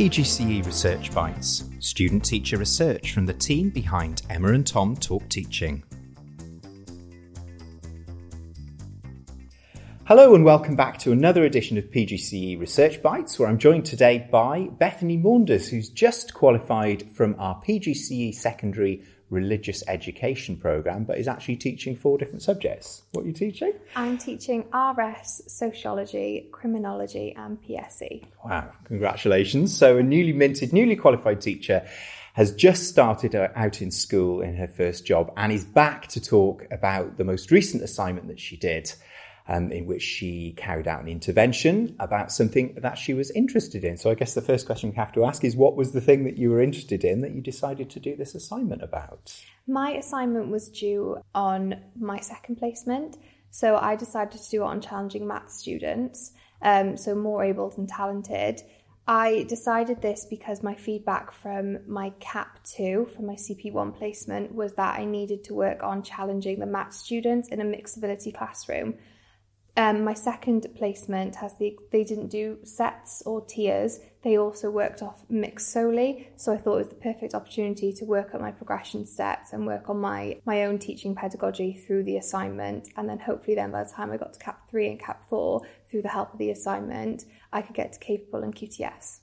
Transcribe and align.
PGCE 0.00 0.64
Research 0.64 1.12
Bites, 1.12 1.64
student 1.78 2.24
teacher 2.24 2.56
research 2.56 3.12
from 3.12 3.26
the 3.26 3.34
team 3.34 3.68
behind 3.68 4.22
Emma 4.30 4.54
and 4.54 4.66
Tom 4.66 4.96
Talk 4.96 5.28
Teaching. 5.28 5.84
Hello 10.06 10.34
and 10.34 10.42
welcome 10.42 10.74
back 10.74 10.96
to 11.00 11.12
another 11.12 11.44
edition 11.44 11.76
of 11.76 11.90
PGCE 11.90 12.58
Research 12.58 13.02
Bites, 13.02 13.38
where 13.38 13.46
I'm 13.46 13.58
joined 13.58 13.84
today 13.84 14.26
by 14.32 14.70
Bethany 14.78 15.18
Maunders, 15.18 15.68
who's 15.68 15.90
just 15.90 16.32
qualified 16.32 17.12
from 17.12 17.36
our 17.38 17.60
PGCE 17.60 18.34
secondary 18.34 19.04
religious 19.30 19.82
education 19.88 20.56
program, 20.56 21.04
but 21.04 21.18
is 21.18 21.28
actually 21.28 21.56
teaching 21.56 21.96
four 21.96 22.18
different 22.18 22.42
subjects. 22.42 23.02
What 23.12 23.24
are 23.24 23.28
you 23.28 23.32
teaching? 23.32 23.72
I'm 23.96 24.18
teaching 24.18 24.64
RS, 24.74 25.42
sociology, 25.46 26.48
criminology, 26.52 27.34
and 27.36 27.58
PSE. 27.62 28.24
Wow, 28.44 28.72
congratulations. 28.84 29.76
So, 29.76 29.96
a 29.96 30.02
newly 30.02 30.32
minted, 30.32 30.72
newly 30.72 30.96
qualified 30.96 31.40
teacher 31.40 31.86
has 32.34 32.54
just 32.54 32.88
started 32.88 33.34
out 33.34 33.82
in 33.82 33.90
school 33.90 34.40
in 34.40 34.56
her 34.56 34.68
first 34.68 35.04
job 35.04 35.32
and 35.36 35.52
is 35.52 35.64
back 35.64 36.06
to 36.08 36.20
talk 36.20 36.64
about 36.70 37.16
the 37.16 37.24
most 37.24 37.50
recent 37.50 37.82
assignment 37.82 38.28
that 38.28 38.38
she 38.38 38.56
did 38.56 38.92
um, 39.50 39.72
in 39.72 39.84
which 39.84 40.02
she 40.02 40.54
carried 40.56 40.86
out 40.86 41.02
an 41.02 41.08
intervention 41.08 41.96
about 41.98 42.30
something 42.30 42.78
that 42.80 42.96
she 42.96 43.12
was 43.12 43.32
interested 43.32 43.84
in. 43.84 43.96
So 43.96 44.08
I 44.08 44.14
guess 44.14 44.34
the 44.34 44.40
first 44.40 44.64
question 44.64 44.90
we 44.90 44.96
have 44.96 45.12
to 45.12 45.24
ask 45.24 45.44
is 45.44 45.56
what 45.56 45.76
was 45.76 45.90
the 45.90 46.00
thing 46.00 46.22
that 46.24 46.38
you 46.38 46.50
were 46.50 46.60
interested 46.60 47.04
in 47.04 47.20
that 47.22 47.32
you 47.32 47.40
decided 47.40 47.90
to 47.90 48.00
do 48.00 48.14
this 48.14 48.36
assignment 48.36 48.80
about? 48.80 49.34
My 49.66 49.90
assignment 49.90 50.50
was 50.50 50.68
due 50.68 51.20
on 51.34 51.82
my 51.98 52.20
second 52.20 52.56
placement. 52.56 53.16
So 53.50 53.76
I 53.76 53.96
decided 53.96 54.40
to 54.40 54.50
do 54.50 54.62
it 54.62 54.66
on 54.66 54.80
challenging 54.80 55.26
MAT 55.26 55.50
students, 55.50 56.30
um, 56.62 56.96
so 56.96 57.16
more 57.16 57.42
able 57.42 57.74
and 57.76 57.88
talented. 57.88 58.62
I 59.08 59.44
decided 59.48 60.00
this 60.00 60.24
because 60.30 60.62
my 60.62 60.76
feedback 60.76 61.32
from 61.32 61.78
my 61.90 62.10
CAP 62.20 62.62
2, 62.62 63.08
from 63.16 63.26
my 63.26 63.34
CP1 63.34 63.98
placement, 63.98 64.54
was 64.54 64.74
that 64.74 65.00
I 65.00 65.04
needed 65.04 65.42
to 65.44 65.54
work 65.54 65.82
on 65.82 66.04
challenging 66.04 66.60
the 66.60 66.66
MAT 66.66 66.94
students 66.94 67.48
in 67.48 67.60
a 67.60 67.64
mixed 67.64 67.96
ability 67.96 68.30
classroom. 68.30 68.94
Um, 69.80 70.04
my 70.04 70.12
second 70.12 70.66
placement 70.76 71.36
has 71.36 71.56
the 71.56 71.74
they 71.90 72.04
didn't 72.04 72.28
do 72.28 72.58
sets 72.64 73.22
or 73.24 73.40
tiers. 73.40 73.98
They 74.20 74.36
also 74.36 74.70
worked 74.70 75.00
off 75.00 75.24
mix 75.30 75.66
solely. 75.66 76.28
So 76.36 76.52
I 76.52 76.58
thought 76.58 76.74
it 76.74 76.84
was 76.84 76.88
the 76.88 76.96
perfect 76.96 77.34
opportunity 77.34 77.90
to 77.94 78.04
work 78.04 78.34
at 78.34 78.42
my 78.42 78.50
progression 78.50 79.06
steps 79.06 79.54
and 79.54 79.66
work 79.66 79.88
on 79.88 79.98
my 79.98 80.38
my 80.44 80.64
own 80.64 80.78
teaching 80.80 81.14
pedagogy 81.14 81.72
through 81.72 82.04
the 82.04 82.18
assignment. 82.18 82.90
And 82.94 83.08
then 83.08 83.20
hopefully 83.20 83.54
then 83.54 83.70
by 83.70 83.84
the 83.84 83.90
time 83.90 84.10
I 84.10 84.18
got 84.18 84.34
to 84.34 84.38
cap 84.38 84.68
three 84.70 84.86
and 84.86 85.00
cap 85.00 85.26
four, 85.30 85.62
through 85.90 86.02
the 86.02 86.08
help 86.08 86.34
of 86.34 86.38
the 86.38 86.50
assignment, 86.50 87.24
I 87.50 87.62
could 87.62 87.74
get 87.74 87.94
to 87.94 87.98
capable 87.98 88.42
and 88.42 88.54
QTS. 88.54 89.20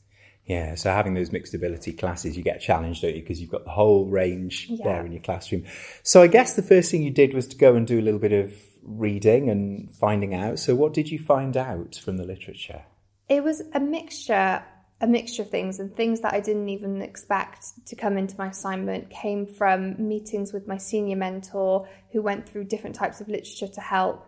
Yeah, 0.47 0.73
so 0.73 0.89
having 0.89 1.13
those 1.13 1.31
mixed 1.31 1.53
ability 1.53 1.91
classes, 1.91 2.35
you 2.35 2.41
get 2.41 2.61
challenged, 2.61 3.03
don't 3.03 3.13
you? 3.13 3.21
Because 3.21 3.39
you've 3.41 3.51
got 3.51 3.65
the 3.65 3.69
whole 3.69 4.05
range 4.05 4.67
yeah. 4.69 4.85
there 4.85 5.05
in 5.05 5.11
your 5.11 5.21
classroom. 5.21 5.65
So 6.03 6.23
I 6.23 6.27
guess 6.27 6.55
the 6.55 6.63
first 6.63 6.89
thing 6.89 7.03
you 7.03 7.11
did 7.11 7.35
was 7.35 7.47
to 7.47 7.57
go 7.57 7.75
and 7.75 7.85
do 7.85 7.99
a 7.99 8.01
little 8.01 8.19
bit 8.19 8.31
of 8.31 8.53
reading 8.87 9.49
and 9.49 9.91
finding 9.91 10.33
out. 10.33 10.57
So, 10.57 10.73
what 10.73 10.93
did 10.93 11.11
you 11.11 11.19
find 11.19 11.55
out 11.55 11.95
from 11.95 12.17
the 12.17 12.23
literature? 12.23 12.83
It 13.29 13.43
was 13.43 13.61
a 13.73 13.79
mixture, 13.79 14.63
a 15.01 15.07
mixture 15.07 15.43
of 15.43 15.49
things, 15.49 15.79
and 15.79 15.95
things 15.95 16.21
that 16.21 16.33
I 16.33 16.39
didn't 16.39 16.69
even 16.69 17.01
expect 17.01 17.85
to 17.85 17.95
come 17.95 18.17
into 18.17 18.35
my 18.37 18.47
assignment 18.47 19.09
came 19.09 19.45
from 19.45 20.07
meetings 20.07 20.53
with 20.53 20.67
my 20.67 20.77
senior 20.77 21.17
mentor, 21.17 21.87
who 22.13 22.21
went 22.21 22.47
through 22.47 22.63
different 22.65 22.95
types 22.95 23.19
of 23.19 23.27
literature 23.27 23.67
to 23.67 23.81
help, 23.81 24.25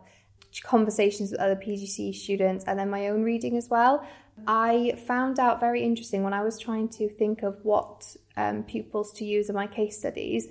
conversations 0.63 1.31
with 1.31 1.39
other 1.39 1.55
PGCE 1.55 2.13
students, 2.13 2.65
and 2.65 2.77
then 2.77 2.89
my 2.89 3.07
own 3.07 3.23
reading 3.23 3.57
as 3.57 3.69
well. 3.69 4.05
I 4.47 4.97
found 5.05 5.39
out 5.39 5.59
very 5.59 5.83
interesting 5.83 6.23
when 6.23 6.33
I 6.33 6.43
was 6.43 6.57
trying 6.57 6.89
to 6.89 7.09
think 7.09 7.43
of 7.43 7.57
what 7.63 8.15
um, 8.37 8.63
pupils 8.63 9.11
to 9.13 9.25
use 9.25 9.49
in 9.49 9.55
my 9.55 9.67
case 9.67 9.97
studies 9.97 10.47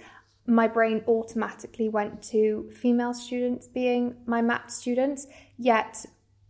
my 0.48 0.66
brain 0.66 1.04
automatically 1.06 1.88
went 1.88 2.22
to 2.22 2.70
female 2.74 3.12
students 3.12 3.68
being 3.68 4.16
my 4.24 4.40
MAT 4.40 4.72
students, 4.72 5.26
yet, 5.58 6.06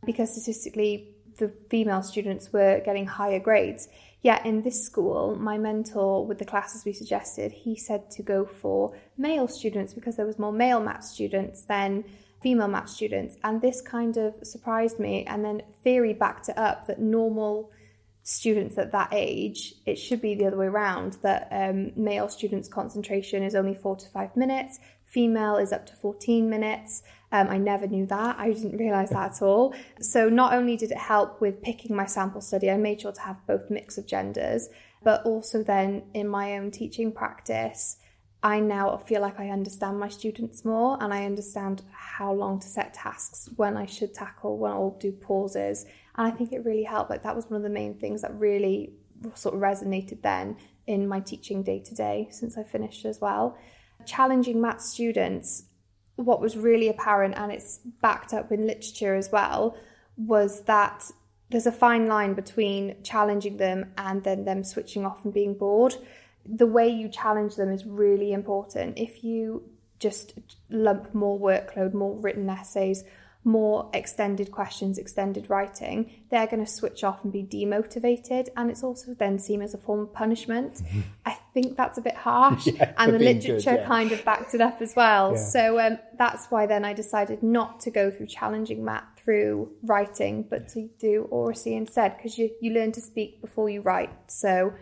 because 0.06 0.30
statistically 0.30 1.10
the 1.38 1.52
female 1.68 2.02
students 2.02 2.52
were 2.52 2.80
getting 2.84 3.06
higher 3.06 3.40
grades, 3.40 3.88
yet 4.22 4.46
in 4.46 4.62
this 4.62 4.84
school, 4.84 5.36
my 5.36 5.58
mentor 5.58 6.24
with 6.24 6.38
the 6.38 6.44
classes 6.44 6.84
we 6.84 6.92
suggested, 6.92 7.50
he 7.50 7.74
said 7.74 8.08
to 8.12 8.22
go 8.22 8.44
for 8.44 8.94
male 9.16 9.48
students 9.48 9.94
because 9.94 10.16
there 10.16 10.26
was 10.26 10.38
more 10.38 10.52
male 10.52 10.80
MAT 10.80 11.04
students 11.04 11.62
than 11.62 12.04
female 12.40 12.68
MAT 12.68 12.88
students. 12.88 13.36
And 13.42 13.60
this 13.60 13.80
kind 13.80 14.16
of 14.16 14.34
surprised 14.44 15.00
me. 15.00 15.24
And 15.26 15.44
then 15.44 15.62
theory 15.82 16.12
backed 16.12 16.48
it 16.48 16.56
up 16.56 16.86
that 16.86 17.00
normal 17.00 17.72
students 18.28 18.76
at 18.76 18.92
that 18.92 19.08
age, 19.10 19.74
it 19.86 19.96
should 19.96 20.20
be 20.20 20.34
the 20.34 20.44
other 20.44 20.58
way 20.58 20.66
around 20.66 21.14
that 21.22 21.48
um, 21.50 21.92
male 21.96 22.28
students' 22.28 22.68
concentration 22.68 23.42
is 23.42 23.54
only 23.54 23.74
four 23.74 23.96
to 23.96 24.06
five 24.10 24.36
minutes, 24.36 24.78
female 25.06 25.56
is 25.56 25.72
up 25.72 25.86
to 25.86 25.96
14 25.96 26.50
minutes. 26.50 27.02
Um, 27.32 27.48
I 27.48 27.56
never 27.56 27.86
knew 27.86 28.04
that. 28.04 28.38
I 28.38 28.52
didn't 28.52 28.76
realize 28.76 29.08
that 29.10 29.36
at 29.36 29.42
all. 29.42 29.74
So, 30.00 30.28
not 30.28 30.52
only 30.52 30.76
did 30.76 30.92
it 30.92 30.98
help 30.98 31.40
with 31.40 31.62
picking 31.62 31.96
my 31.96 32.04
sample 32.04 32.42
study, 32.42 32.70
I 32.70 32.76
made 32.76 33.00
sure 33.00 33.12
to 33.12 33.20
have 33.22 33.46
both 33.46 33.70
mix 33.70 33.96
of 33.96 34.06
genders, 34.06 34.68
but 35.02 35.24
also 35.24 35.62
then 35.62 36.02
in 36.12 36.28
my 36.28 36.58
own 36.58 36.70
teaching 36.70 37.12
practice, 37.12 37.96
I 38.42 38.60
now 38.60 38.96
feel 38.98 39.22
like 39.22 39.40
I 39.40 39.48
understand 39.48 39.98
my 39.98 40.08
students 40.08 40.64
more 40.66 41.02
and 41.02 41.12
I 41.12 41.24
understand 41.24 41.82
how 41.92 42.32
long 42.32 42.60
to 42.60 42.68
set 42.68 42.92
tasks, 42.92 43.48
when 43.56 43.76
I 43.76 43.86
should 43.86 44.12
tackle, 44.12 44.58
when 44.58 44.72
I'll 44.72 44.98
do 45.00 45.12
pauses, 45.12 45.86
and 46.18 46.26
I 46.26 46.30
think 46.32 46.52
it 46.52 46.64
really 46.64 46.82
helped. 46.82 47.08
Like 47.08 47.22
that 47.22 47.36
was 47.36 47.46
one 47.46 47.56
of 47.56 47.62
the 47.62 47.70
main 47.70 47.94
things 47.94 48.22
that 48.22 48.34
really 48.34 48.92
sort 49.34 49.54
of 49.54 49.60
resonated 49.60 50.20
then 50.22 50.56
in 50.86 51.06
my 51.06 51.20
teaching 51.20 51.62
day 51.62 51.78
to 51.78 51.94
day 51.94 52.28
since 52.30 52.58
I 52.58 52.64
finished 52.64 53.04
as 53.04 53.20
well. 53.20 53.56
Challenging 54.04 54.60
MAT 54.60 54.82
students, 54.82 55.64
what 56.16 56.40
was 56.40 56.56
really 56.56 56.88
apparent, 56.88 57.36
and 57.36 57.52
it's 57.52 57.78
backed 58.02 58.34
up 58.34 58.50
in 58.50 58.66
literature 58.66 59.14
as 59.14 59.30
well, 59.30 59.76
was 60.16 60.62
that 60.64 61.10
there's 61.50 61.66
a 61.66 61.72
fine 61.72 62.06
line 62.06 62.34
between 62.34 62.96
challenging 63.02 63.56
them 63.56 63.92
and 63.96 64.24
then 64.24 64.44
them 64.44 64.64
switching 64.64 65.06
off 65.06 65.24
and 65.24 65.32
being 65.32 65.54
bored. 65.54 65.94
The 66.44 66.66
way 66.66 66.88
you 66.88 67.08
challenge 67.08 67.56
them 67.56 67.70
is 67.70 67.84
really 67.84 68.32
important. 68.32 68.98
If 68.98 69.22
you 69.22 69.70
just 69.98 70.34
lump 70.68 71.14
more 71.14 71.38
workload, 71.38 71.94
more 71.94 72.16
written 72.18 72.48
essays, 72.50 73.04
more 73.44 73.88
extended 73.94 74.50
questions, 74.50 74.98
extended 74.98 75.48
writing, 75.48 76.10
they're 76.30 76.46
going 76.46 76.64
to 76.64 76.70
switch 76.70 77.02
off 77.04 77.24
and 77.24 77.32
be 77.32 77.42
demotivated. 77.42 78.48
And 78.56 78.70
it's 78.70 78.82
also 78.82 79.14
then 79.14 79.38
seen 79.38 79.62
as 79.62 79.74
a 79.74 79.78
form 79.78 80.00
of 80.00 80.12
punishment. 80.12 80.74
Mm-hmm. 80.74 81.00
I 81.26 81.38
think 81.54 81.76
that's 81.76 81.98
a 81.98 82.02
bit 82.02 82.14
harsh. 82.14 82.66
yeah, 82.74 82.92
and 82.98 83.14
the 83.14 83.18
literature 83.18 83.70
good, 83.70 83.80
yeah. 83.80 83.86
kind 83.86 84.12
of 84.12 84.24
backed 84.24 84.54
it 84.54 84.60
up 84.60 84.82
as 84.82 84.94
well. 84.94 85.32
Yeah. 85.32 85.38
So 85.38 85.80
um, 85.80 85.98
that's 86.18 86.46
why 86.46 86.66
then 86.66 86.84
I 86.84 86.92
decided 86.92 87.42
not 87.42 87.80
to 87.80 87.90
go 87.90 88.10
through 88.10 88.26
challenging 88.26 88.84
MAT 88.84 89.04
through 89.16 89.70
writing, 89.82 90.44
but 90.48 90.68
to 90.68 90.88
do 90.98 91.28
oracy 91.30 91.74
instead, 91.74 92.16
because 92.16 92.38
you, 92.38 92.50
you 92.60 92.72
learn 92.72 92.92
to 92.92 93.00
speak 93.00 93.40
before 93.40 93.68
you 93.70 93.80
write. 93.80 94.10
So 94.30 94.72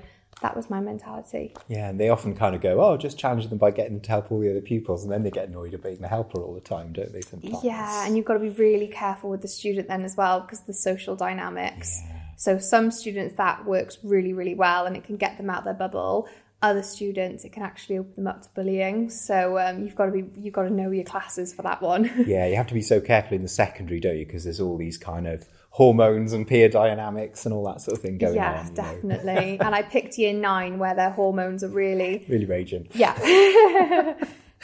that 0.43 0.55
was 0.55 0.69
my 0.69 0.81
mentality. 0.81 1.55
Yeah, 1.69 1.89
and 1.89 1.99
they 1.99 2.11
often 2.11 2.35
kind 2.35 2.55
of 2.55 2.61
go, 2.61 2.81
"Oh, 2.81 2.97
just 2.97 3.19
challenge 3.19 3.49
them 3.49 3.59
by 3.59 3.71
getting 3.71 3.95
them 3.95 4.03
to 4.03 4.11
help 4.11 4.31
all 4.31 4.41
the 4.41 4.51
other 4.51 4.61
pupils," 4.61 5.03
and 5.03 5.11
then 5.11 5.23
they 5.23 5.31
get 5.31 5.49
annoyed 5.49 5.73
at 5.73 5.83
being 5.83 5.99
the 5.99 6.09
helper 6.09 6.41
all 6.41 6.55
the 6.55 6.61
time, 6.61 6.93
don't 6.93 7.13
they? 7.13 7.23
Sometimes. 7.23 7.65
Yeah, 7.65 8.07
and 8.07 8.17
you've 8.17 8.27
got 8.27 8.35
to 8.35 8.41
be 8.41 8.51
really 8.51 8.89
careful 8.89 9.31
with 9.31 9.43
the 9.43 9.49
student 9.49 9.89
then 9.89 10.05
as 10.05 10.17
well 10.17 10.41
because 10.41 10.61
the 10.63 10.75
social 10.75 11.17
dynamics. 11.17 12.01
Yeah. 12.05 12.21
So 12.37 12.59
some 12.59 12.91
students 12.91 13.37
that 13.37 13.65
works 13.65 13.99
really, 14.03 14.35
really 14.35 14.55
well, 14.55 14.85
and 14.85 14.97
it 14.97 15.05
can 15.05 15.17
get 15.17 15.39
them 15.39 15.49
out 15.49 15.65
their 15.65 15.75
bubble. 15.75 16.29
Other 16.63 16.83
students, 16.83 17.45
it 17.45 17.53
can 17.53 17.63
actually 17.63 17.99
open 17.99 18.13
them 18.17 18.27
up 18.27 18.43
to 18.43 18.49
bullying. 18.55 19.09
So 19.11 19.59
um, 19.59 19.85
you've 19.85 19.95
got 19.95 20.07
to 20.07 20.13
be, 20.13 20.25
you've 20.41 20.55
got 20.55 20.65
to 20.65 20.71
know 20.71 20.91
your 20.91 21.05
classes 21.05 21.55
for 21.55 21.63
that 21.63 21.81
one. 21.81 22.11
yeah, 22.27 22.47
you 22.47 22.57
have 22.57 22.67
to 22.69 22.75
be 22.75 22.83
so 22.83 23.01
careful 23.01 23.37
in 23.37 23.43
the 23.43 23.49
secondary, 23.49 24.01
don't 24.01 24.19
you? 24.19 24.27
Because 24.27 24.45
there's 24.45 24.61
all 24.61 24.77
these 24.77 24.99
kind 24.99 25.27
of 25.27 25.49
hormones 25.77 26.33
and 26.33 26.47
peer 26.47 26.71
dynamics 26.71 27.45
and 27.45 27.55
all 27.55 27.63
that 27.63 27.83
sort 27.83 27.95
of 27.95 28.03
thing 28.03 28.17
going 28.17 28.35
yeah, 28.35 28.61
on. 28.61 28.67
Yeah, 28.67 28.73
definitely. 28.73 29.61
and 29.61 29.75
I 29.75 29.83
picked 29.83 30.17
year 30.17 30.33
nine 30.33 30.79
where 30.79 30.95
their 30.95 31.11
hormones 31.11 31.63
are 31.63 31.69
really 31.69 32.25
really 32.31 32.47
raging. 32.47 32.89
Yeah. 32.95 33.15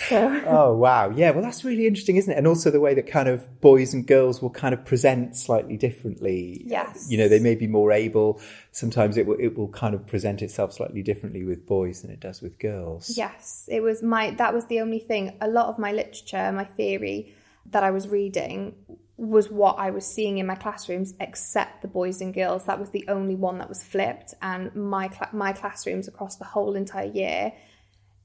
so. 0.09 0.43
Oh 0.47 0.73
wow, 0.75 1.11
yeah. 1.11 1.33
Well, 1.33 1.43
that's 1.43 1.67
really 1.67 1.87
interesting, 1.87 2.17
isn't 2.17 2.33
it? 2.33 2.39
And 2.39 2.47
also 2.47 2.71
the 2.71 2.81
way 2.81 2.95
that 2.95 3.07
kind 3.07 3.29
of 3.29 3.61
boys 3.61 3.93
and 3.93 4.07
girls 4.07 4.41
will 4.41 4.49
kind 4.49 4.73
of 4.73 4.87
present 4.87 5.37
slightly 5.37 5.77
differently. 5.77 6.63
Yes. 6.65 7.11
You 7.11 7.19
know, 7.19 7.29
they 7.29 7.41
may 7.41 7.57
be 7.57 7.67
more 7.67 7.93
able. 7.93 8.41
Sometimes 8.71 9.19
it 9.19 9.27
will 9.27 9.37
it 9.39 9.55
will 9.55 9.69
kind 9.69 9.95
of 9.95 10.07
present 10.07 10.41
itself 10.41 10.73
slightly 10.73 11.03
differently 11.03 11.45
with 11.45 11.67
boys 11.67 12.01
than 12.01 12.11
it 12.11 12.21
does 12.21 12.41
with 12.41 12.59
girls. 12.59 13.13
Yes, 13.19 13.69
it 13.71 13.83
was 13.83 14.03
my 14.03 14.31
that 14.31 14.55
was 14.55 14.65
the 14.65 14.81
only 14.81 14.99
thing. 14.99 15.37
A 15.43 15.49
lot 15.49 15.67
of 15.67 15.79
my 15.79 15.93
literature, 15.93 16.51
my 16.53 16.65
theory 16.65 17.35
that 17.71 17.83
I 17.83 17.91
was 17.91 18.09
reading 18.09 18.75
was 19.17 19.51
what 19.51 19.79
I 19.79 19.91
was 19.91 20.07
seeing 20.07 20.39
in 20.39 20.47
my 20.47 20.55
classrooms, 20.55 21.15
except 21.21 21.83
the 21.83 21.89
boys 21.89 22.21
and 22.21 22.33
girls. 22.33 22.65
That 22.65 22.81
was 22.81 22.91
the 22.91 23.05
only 23.09 23.35
one 23.35 23.59
that 23.59 23.69
was 23.69 23.83
flipped. 23.83 24.35
And 24.41 24.75
my 24.75 25.09
cl- 25.09 25.31
my 25.33 25.53
classrooms 25.53 26.09
across 26.09 26.37
the 26.37 26.45
whole 26.45 26.75
entire 26.75 27.11
year, 27.11 27.53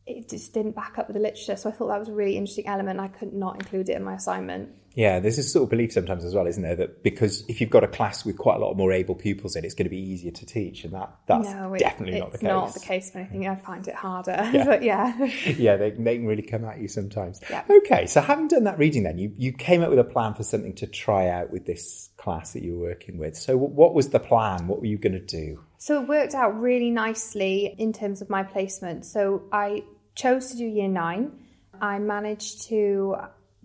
it 0.08 0.30
just 0.30 0.54
didn't 0.54 0.76
back 0.76 0.98
up 0.98 1.08
with 1.08 1.16
the 1.16 1.22
literature. 1.22 1.56
So 1.56 1.70
I 1.70 1.74
thought 1.74 1.88
that 1.88 2.00
was 2.00 2.10
a 2.10 2.14
really 2.14 2.38
interesting 2.38 2.68
element. 2.68 3.00
I 3.00 3.10
could 3.10 3.34
not 3.34 3.56
include 3.56 3.90
it 3.90 3.98
in 3.98 4.04
my 4.04 4.16
assignment. 4.16 4.70
Yeah, 4.96 5.20
there's 5.20 5.36
this 5.36 5.54
sort 5.54 5.64
of 5.64 5.70
belief 5.70 5.92
sometimes 5.92 6.26
as 6.26 6.34
well, 6.34 6.48
isn't 6.48 6.64
there, 6.64 6.76
that 6.76 7.04
because 7.04 7.44
if 7.48 7.62
you've 7.62 7.70
got 7.70 7.84
a 7.84 7.88
class 7.88 8.26
with 8.26 8.36
quite 8.36 8.56
a 8.56 8.60
lot 8.60 8.72
of 8.72 8.78
more 8.78 8.92
able 8.92 9.14
pupils 9.14 9.56
in, 9.56 9.64
it's 9.64 9.76
going 9.76 9.86
to 9.86 9.92
be 9.92 10.00
easier 10.00 10.32
to 10.32 10.44
teach, 10.44 10.84
and 10.86 10.94
that 10.94 11.16
that's 11.28 11.50
no, 11.50 11.76
it, 11.76 11.80
definitely 11.80 12.20
not 12.20 12.32
the 12.32 12.40
case. 12.40 12.44
It's 12.44 12.44
not 12.44 12.74
the 12.74 12.80
case. 12.80 13.10
If 13.10 13.16
anything, 13.16 13.44
mm. 13.44 13.52
I 13.52 13.56
find 13.58 13.88
it 13.88 13.94
harder. 13.94 14.50
Yeah. 14.58 14.66
but 14.66 14.82
yeah, 14.82 15.26
yeah, 15.46 15.76
they, 15.76 15.92
they 15.92 16.16
can 16.16 16.26
really 16.26 16.42
come 16.42 16.66
at 16.66 16.80
you 16.80 16.88
sometimes. 16.88 17.40
Yeah. 17.48 17.64
Okay, 17.70 18.08
so 18.08 18.22
having 18.22 18.48
done 18.48 18.64
that 18.64 18.80
reading, 18.80 19.04
then 19.04 19.20
you 19.20 19.32
you 19.38 19.52
came 19.52 19.84
up 19.84 19.92
with 19.92 20.00
a 20.00 20.04
plan 20.04 20.34
for 20.34 20.42
something 20.42 20.74
to 20.76 20.88
try 20.88 21.28
out 21.28 21.52
with 21.52 21.68
this 21.68 22.10
class 22.18 22.54
that 22.54 22.64
you 22.64 22.80
were 22.80 22.88
working 22.88 23.20
with. 23.20 23.38
So, 23.38 23.56
what 23.56 23.94
was 23.94 24.10
the 24.10 24.20
plan? 24.20 24.68
What 24.68 24.80
were 24.80 24.88
you 24.88 24.98
going 24.98 25.14
to 25.14 25.20
do? 25.20 25.64
So 25.78 26.02
it 26.02 26.08
worked 26.08 26.34
out 26.34 26.60
really 26.60 26.90
nicely 26.90 27.76
in 27.78 27.94
terms 27.94 28.22
of 28.22 28.30
my 28.30 28.42
placement. 28.42 29.06
So 29.06 29.44
I 29.52 29.84
chose 30.18 30.52
to 30.52 30.58
do 30.58 30.66
year 30.66 30.90
nine. 30.90 31.32
I 31.80 32.00
managed 32.00 32.64
to 32.70 33.16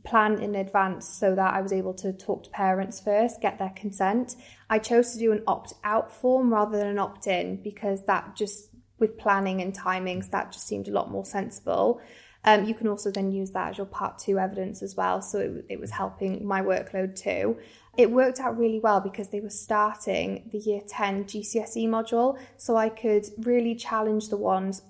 plan 0.04 0.40
in 0.40 0.54
advance 0.54 1.08
so 1.08 1.34
that 1.34 1.54
I 1.54 1.60
was 1.60 1.72
able 1.72 1.94
to 1.94 2.12
talk 2.12 2.44
to 2.44 2.50
parents 2.50 3.00
first, 3.00 3.40
get 3.40 3.58
their 3.58 3.72
consent. 3.74 4.36
I 4.68 4.78
chose 4.78 5.12
to 5.12 5.18
do 5.18 5.32
an 5.32 5.42
opt 5.46 5.74
out 5.84 6.12
form 6.12 6.52
rather 6.52 6.76
than 6.76 6.88
an 6.88 6.98
opt 6.98 7.26
in 7.26 7.62
because 7.62 8.04
that 8.06 8.36
just, 8.36 8.70
with 8.98 9.16
planning 9.16 9.62
and 9.62 9.76
timings, 9.76 10.30
that 10.30 10.52
just 10.52 10.66
seemed 10.66 10.88
a 10.88 10.92
lot 10.92 11.10
more 11.10 11.24
sensible. 11.24 12.00
Um, 12.44 12.64
you 12.64 12.74
can 12.74 12.88
also 12.88 13.10
then 13.10 13.30
use 13.30 13.52
that 13.52 13.70
as 13.70 13.78
your 13.78 13.86
part 13.86 14.18
two 14.18 14.38
evidence 14.38 14.82
as 14.82 14.96
well. 14.96 15.22
So 15.22 15.38
it, 15.38 15.66
it 15.68 15.80
was 15.80 15.92
helping 15.92 16.44
my 16.44 16.60
workload 16.60 17.14
too. 17.14 17.56
It 17.96 18.10
worked 18.10 18.40
out 18.40 18.58
really 18.58 18.80
well 18.80 19.00
because 19.00 19.28
they 19.28 19.40
were 19.40 19.50
starting 19.50 20.48
the 20.50 20.58
year 20.58 20.80
10 20.88 21.24
GCSE 21.24 21.86
module. 21.88 22.38
So 22.56 22.76
I 22.76 22.88
could 22.88 23.26
really 23.38 23.74
challenge 23.74 24.28
the 24.30 24.38
ones, 24.38 24.82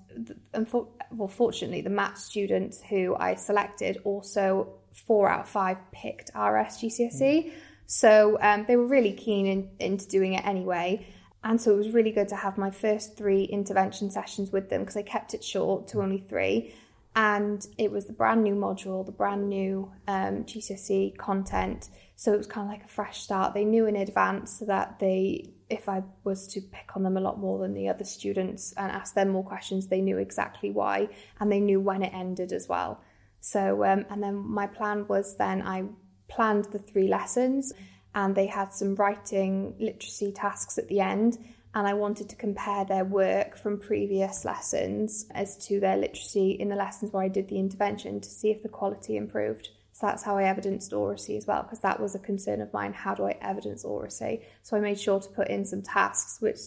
and 0.53 0.67
for, 0.67 0.87
well, 1.13 1.27
fortunately, 1.27 1.81
the 1.81 1.89
MAT 1.89 2.17
students 2.17 2.81
who 2.89 3.15
I 3.15 3.35
selected 3.35 3.97
also 4.03 4.73
four 4.93 5.29
out 5.29 5.41
of 5.41 5.49
five 5.49 5.77
picked 5.91 6.29
RS 6.29 6.77
GCSE. 6.81 7.21
Mm. 7.21 7.51
So 7.85 8.37
um, 8.41 8.65
they 8.67 8.75
were 8.75 8.87
really 8.87 9.13
keen 9.13 9.45
in, 9.45 9.69
into 9.79 10.07
doing 10.07 10.33
it 10.33 10.45
anyway. 10.45 11.05
And 11.43 11.61
so 11.61 11.73
it 11.73 11.77
was 11.77 11.89
really 11.89 12.11
good 12.11 12.29
to 12.29 12.35
have 12.35 12.57
my 12.57 12.71
first 12.71 13.17
three 13.17 13.43
intervention 13.43 14.09
sessions 14.09 14.51
with 14.51 14.69
them 14.69 14.81
because 14.81 14.95
I 14.95 15.01
kept 15.01 15.33
it 15.33 15.43
short 15.43 15.87
to 15.89 16.01
only 16.01 16.19
three. 16.19 16.73
And 17.15 17.65
it 17.77 17.91
was 17.91 18.07
the 18.07 18.13
brand 18.13 18.43
new 18.43 18.55
module, 18.55 19.05
the 19.05 19.11
brand 19.11 19.49
new 19.49 19.91
um, 20.07 20.45
GCSE 20.45 21.17
content. 21.17 21.89
So 22.15 22.33
it 22.33 22.37
was 22.37 22.47
kind 22.47 22.67
of 22.67 22.71
like 22.71 22.85
a 22.85 22.87
fresh 22.87 23.21
start. 23.21 23.53
They 23.53 23.65
knew 23.65 23.85
in 23.85 23.95
advance 23.95 24.59
that 24.59 24.99
they, 24.99 25.49
if 25.73 25.89
I 25.89 26.03
was 26.23 26.47
to 26.47 26.61
pick 26.61 26.95
on 26.95 27.03
them 27.03 27.17
a 27.17 27.21
lot 27.21 27.39
more 27.39 27.59
than 27.59 27.73
the 27.73 27.89
other 27.89 28.05
students 28.05 28.73
and 28.77 28.91
ask 28.91 29.13
them 29.13 29.29
more 29.29 29.43
questions, 29.43 29.87
they 29.87 30.01
knew 30.01 30.17
exactly 30.17 30.71
why 30.71 31.09
and 31.39 31.51
they 31.51 31.59
knew 31.59 31.79
when 31.79 32.03
it 32.03 32.13
ended 32.13 32.53
as 32.53 32.67
well. 32.67 33.01
So, 33.41 33.83
um, 33.83 34.05
and 34.09 34.23
then 34.23 34.35
my 34.35 34.67
plan 34.67 35.05
was 35.07 35.35
then 35.35 35.61
I 35.61 35.83
planned 36.29 36.65
the 36.65 36.79
three 36.79 37.07
lessons 37.07 37.73
and 38.15 38.35
they 38.35 38.47
had 38.47 38.73
some 38.73 38.95
writing 38.95 39.75
literacy 39.79 40.31
tasks 40.31 40.77
at 40.77 40.87
the 40.87 40.99
end. 40.99 41.37
And 41.75 41.87
I 41.87 41.95
wanted 41.95 42.29
to 42.29 42.35
compare 42.35 42.85
their 42.85 43.03
work 43.03 43.57
from 43.57 43.79
previous 43.79 44.45
lessons 44.45 45.25
as 45.31 45.57
to 45.65 45.79
their 45.79 45.97
literacy 45.97 46.51
in 46.51 46.69
the 46.69 46.75
lessons 46.75 47.11
where 47.11 47.23
I 47.23 47.27
did 47.29 47.47
the 47.47 47.57
intervention 47.57 48.21
to 48.21 48.29
see 48.29 48.51
if 48.51 48.61
the 48.61 48.69
quality 48.69 49.17
improved. 49.17 49.69
So 49.93 50.07
that's 50.07 50.23
how 50.23 50.37
I 50.37 50.43
evidenced 50.43 50.91
oracy 50.91 51.37
as 51.37 51.45
well, 51.45 51.63
because 51.63 51.79
that 51.81 51.99
was 51.99 52.15
a 52.15 52.19
concern 52.19 52.61
of 52.61 52.73
mine. 52.73 52.93
How 52.93 53.13
do 53.13 53.25
I 53.25 53.37
evidence 53.41 53.85
oracy? 53.85 54.41
So 54.63 54.75
I 54.75 54.79
made 54.79 54.99
sure 54.99 55.19
to 55.19 55.29
put 55.29 55.47
in 55.49 55.65
some 55.65 55.81
tasks 55.81 56.41
which 56.41 56.57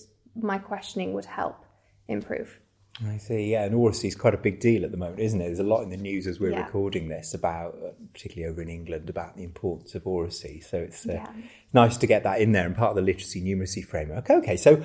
my 0.41 0.59
questioning 0.59 1.13
would 1.13 1.25
help 1.25 1.65
improve. 2.07 2.61
I 3.05 3.19
see. 3.19 3.51
Yeah, 3.51 3.65
and 3.65 3.75
oracy 3.75 4.09
is 4.09 4.15
quite 4.15 4.33
a 4.33 4.39
big 4.39 4.61
deal 4.61 4.85
at 4.85 4.91
the 4.91 4.97
moment, 4.97 5.19
isn't 5.19 5.41
it? 5.41 5.45
There's 5.45 5.59
a 5.59 5.65
lot 5.65 5.83
in 5.83 5.91
the 5.91 5.99
news 5.99 6.27
as 6.27 6.41
we're 6.41 6.53
yeah. 6.53 6.65
recording 6.65 7.09
this 7.09 7.35
about, 7.35 7.75
uh, 7.75 7.91
particularly 8.13 8.51
over 8.51 8.63
in 8.63 8.69
England, 8.69 9.11
about 9.11 9.37
the 9.37 9.45
importance 9.45 9.95
of 9.95 10.07
oracy. 10.07 10.61
So 10.61 10.79
it's 10.79 11.07
uh, 11.07 11.15
yeah. 11.15 11.33
nice 11.75 11.99
to 11.99 12.07
get 12.07 12.23
that 12.23 12.41
in 12.41 12.53
there 12.53 12.65
and 12.65 12.75
part 12.75 12.91
of 12.91 12.97
the 12.97 13.03
literacy 13.03 13.43
numeracy 13.43 13.85
framework. 13.85 14.31
Okay, 14.31 14.57
so 14.57 14.77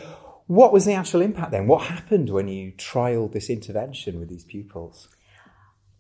what 0.48 0.74
was 0.74 0.84
the 0.84 0.94
actual 0.94 1.22
impact 1.22 1.52
then? 1.52 1.68
What 1.68 1.84
happened 1.84 2.30
when 2.32 2.50
you 2.50 2.74
trialled 2.74 3.32
this 3.32 3.50
intervention 3.50 4.20
with 4.20 4.28
these 4.28 4.44
pupils? 4.44 5.08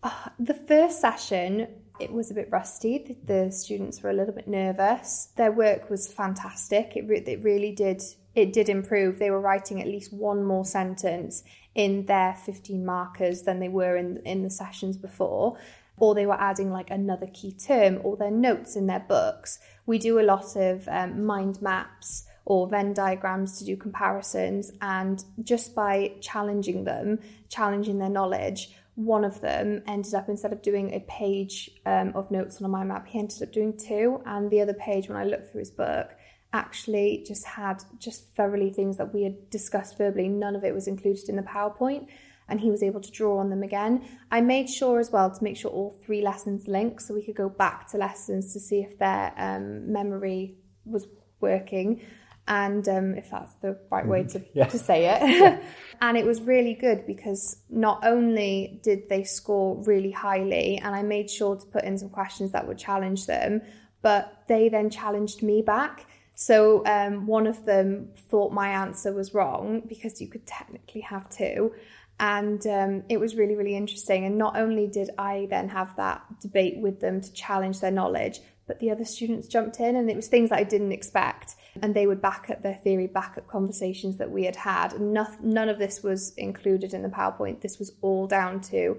Uh, 0.03 0.29
the 0.37 0.55
first 0.55 0.99
session, 0.99 1.67
it 2.01 2.11
was 2.11 2.31
a 2.31 2.33
bit 2.33 2.49
rusty. 2.51 3.17
The, 3.25 3.45
the, 3.45 3.51
students 3.51 4.01
were 4.01 4.09
a 4.09 4.13
little 4.13 4.33
bit 4.33 4.47
nervous. 4.47 5.29
Their 5.35 5.51
work 5.51 5.89
was 5.89 6.11
fantastic. 6.11 6.93
It, 6.95 7.07
re- 7.07 7.23
it 7.25 7.43
really 7.43 7.71
did. 7.71 8.01
It 8.35 8.53
did 8.53 8.69
improve. 8.69 9.19
They 9.19 9.31
were 9.31 9.41
writing 9.41 9.81
at 9.81 9.87
least 9.87 10.11
one 10.11 10.43
more 10.43 10.65
sentence 10.65 11.43
in 11.75 12.05
their 12.05 12.35
15 12.45 12.85
markers 12.85 13.43
than 13.43 13.59
they 13.59 13.69
were 13.69 13.95
in, 13.95 14.21
in 14.25 14.43
the 14.43 14.49
sessions 14.49 14.97
before, 14.97 15.57
or 15.97 16.15
they 16.15 16.25
were 16.25 16.39
adding 16.39 16.71
like 16.71 16.89
another 16.89 17.27
key 17.27 17.51
term 17.51 17.99
or 18.03 18.17
their 18.17 18.31
notes 18.31 18.75
in 18.75 18.87
their 18.87 18.99
books. 18.99 19.59
We 19.85 19.97
do 19.97 20.19
a 20.19 20.23
lot 20.23 20.55
of 20.55 20.87
um, 20.87 21.25
mind 21.25 21.61
maps 21.61 22.25
or 22.45 22.67
Venn 22.67 22.93
diagrams 22.93 23.59
to 23.59 23.65
do 23.65 23.77
comparisons, 23.77 24.71
and 24.81 25.23
just 25.43 25.75
by 25.75 26.13
challenging 26.21 26.83
them, 26.85 27.19
challenging 27.49 27.99
their 27.99 28.09
knowledge, 28.09 28.75
one 28.95 29.23
of 29.23 29.41
them 29.41 29.81
ended 29.87 30.13
up 30.13 30.27
instead 30.27 30.51
of 30.51 30.61
doing 30.61 30.93
a 30.93 30.99
page 31.01 31.71
um, 31.85 32.11
of 32.15 32.29
notes 32.29 32.57
on 32.57 32.65
a 32.65 32.69
mind 32.69 32.89
map, 32.89 33.07
he 33.07 33.19
ended 33.19 33.41
up 33.41 33.51
doing 33.51 33.77
two, 33.77 34.21
and 34.25 34.51
the 34.51 34.61
other 34.61 34.73
page, 34.73 35.07
when 35.07 35.17
I 35.17 35.23
looked 35.23 35.51
through 35.51 35.59
his 35.59 35.71
book, 35.71 36.09
actually 36.53 37.23
just 37.25 37.45
had 37.45 37.81
just 37.97 38.35
thoroughly 38.35 38.69
things 38.69 38.97
that 38.97 39.13
we 39.13 39.23
had 39.23 39.49
discussed 39.49 39.97
verbally. 39.97 40.27
None 40.27 40.55
of 40.55 40.65
it 40.65 40.73
was 40.73 40.87
included 40.87 41.29
in 41.29 41.37
the 41.37 41.43
PowerPoint, 41.43 42.07
and 42.49 42.59
he 42.59 42.69
was 42.69 42.83
able 42.83 42.99
to 42.99 43.11
draw 43.11 43.39
on 43.39 43.49
them 43.49 43.63
again. 43.63 44.05
I 44.29 44.41
made 44.41 44.69
sure 44.69 44.99
as 44.99 45.09
well 45.09 45.31
to 45.31 45.43
make 45.43 45.55
sure 45.55 45.71
all 45.71 45.97
three 46.03 46.21
lessons 46.21 46.67
link 46.67 46.99
so 46.99 47.13
we 47.13 47.23
could 47.23 47.35
go 47.35 47.47
back 47.47 47.87
to 47.91 47.97
lessons 47.97 48.51
to 48.53 48.59
see 48.59 48.81
if 48.81 48.99
their 48.99 49.33
um, 49.37 49.91
memory 49.91 50.57
was 50.85 51.07
working 51.39 52.01
and 52.47 52.87
um, 52.89 53.13
if 53.15 53.29
that's 53.29 53.53
the 53.55 53.77
right 53.91 54.05
way 54.05 54.23
to, 54.23 54.41
yeah. 54.53 54.65
to 54.65 54.77
say 54.77 55.05
it. 55.05 55.63
and 56.01 56.17
it 56.17 56.25
was 56.25 56.41
really 56.41 56.73
good 56.73 57.05
because 57.05 57.57
not 57.69 57.99
only 58.03 58.79
did 58.83 59.09
they 59.09 59.23
score 59.23 59.81
really 59.83 60.11
highly, 60.11 60.77
and 60.77 60.95
I 60.95 61.03
made 61.03 61.29
sure 61.29 61.55
to 61.55 61.65
put 61.67 61.83
in 61.83 61.97
some 61.97 62.09
questions 62.09 62.51
that 62.51 62.67
would 62.67 62.77
challenge 62.77 63.27
them, 63.27 63.61
but 64.01 64.43
they 64.47 64.69
then 64.69 64.89
challenged 64.89 65.43
me 65.43 65.61
back. 65.61 66.07
So 66.33 66.83
um, 66.85 67.27
one 67.27 67.45
of 67.45 67.65
them 67.65 68.09
thought 68.17 68.51
my 68.51 68.69
answer 68.69 69.13
was 69.13 69.33
wrong 69.33 69.83
because 69.87 70.19
you 70.19 70.27
could 70.27 70.47
technically 70.47 71.01
have 71.01 71.29
two. 71.29 71.73
And 72.19 72.65
um, 72.67 73.03
it 73.09 73.19
was 73.19 73.35
really, 73.35 73.55
really 73.55 73.75
interesting. 73.75 74.25
And 74.25 74.37
not 74.37 74.55
only 74.55 74.87
did 74.87 75.09
I 75.17 75.47
then 75.49 75.69
have 75.69 75.95
that 75.97 76.23
debate 76.39 76.77
with 76.77 76.99
them 76.99 77.21
to 77.21 77.33
challenge 77.33 77.79
their 77.79 77.91
knowledge, 77.91 78.39
but 78.67 78.79
the 78.79 78.91
other 78.91 79.05
students 79.05 79.47
jumped 79.47 79.79
in 79.79 79.95
and 79.95 80.09
it 80.09 80.15
was 80.15 80.27
things 80.27 80.49
that 80.49 80.59
I 80.59 80.63
didn't 80.63 80.91
expect. 80.91 81.55
And 81.81 81.95
they 81.95 82.07
would 82.07 82.21
back 82.21 82.49
up 82.49 82.61
their 82.61 82.75
theory, 82.75 83.07
back 83.07 83.37
up 83.37 83.47
conversations 83.47 84.17
that 84.17 84.31
we 84.31 84.45
had 84.45 84.55
had. 84.55 84.93
And 84.93 85.13
none 85.41 85.69
of 85.69 85.79
this 85.79 86.03
was 86.03 86.33
included 86.35 86.93
in 86.93 87.01
the 87.01 87.09
PowerPoint. 87.09 87.61
This 87.61 87.79
was 87.79 87.91
all 88.01 88.27
down 88.27 88.61
to 88.61 88.97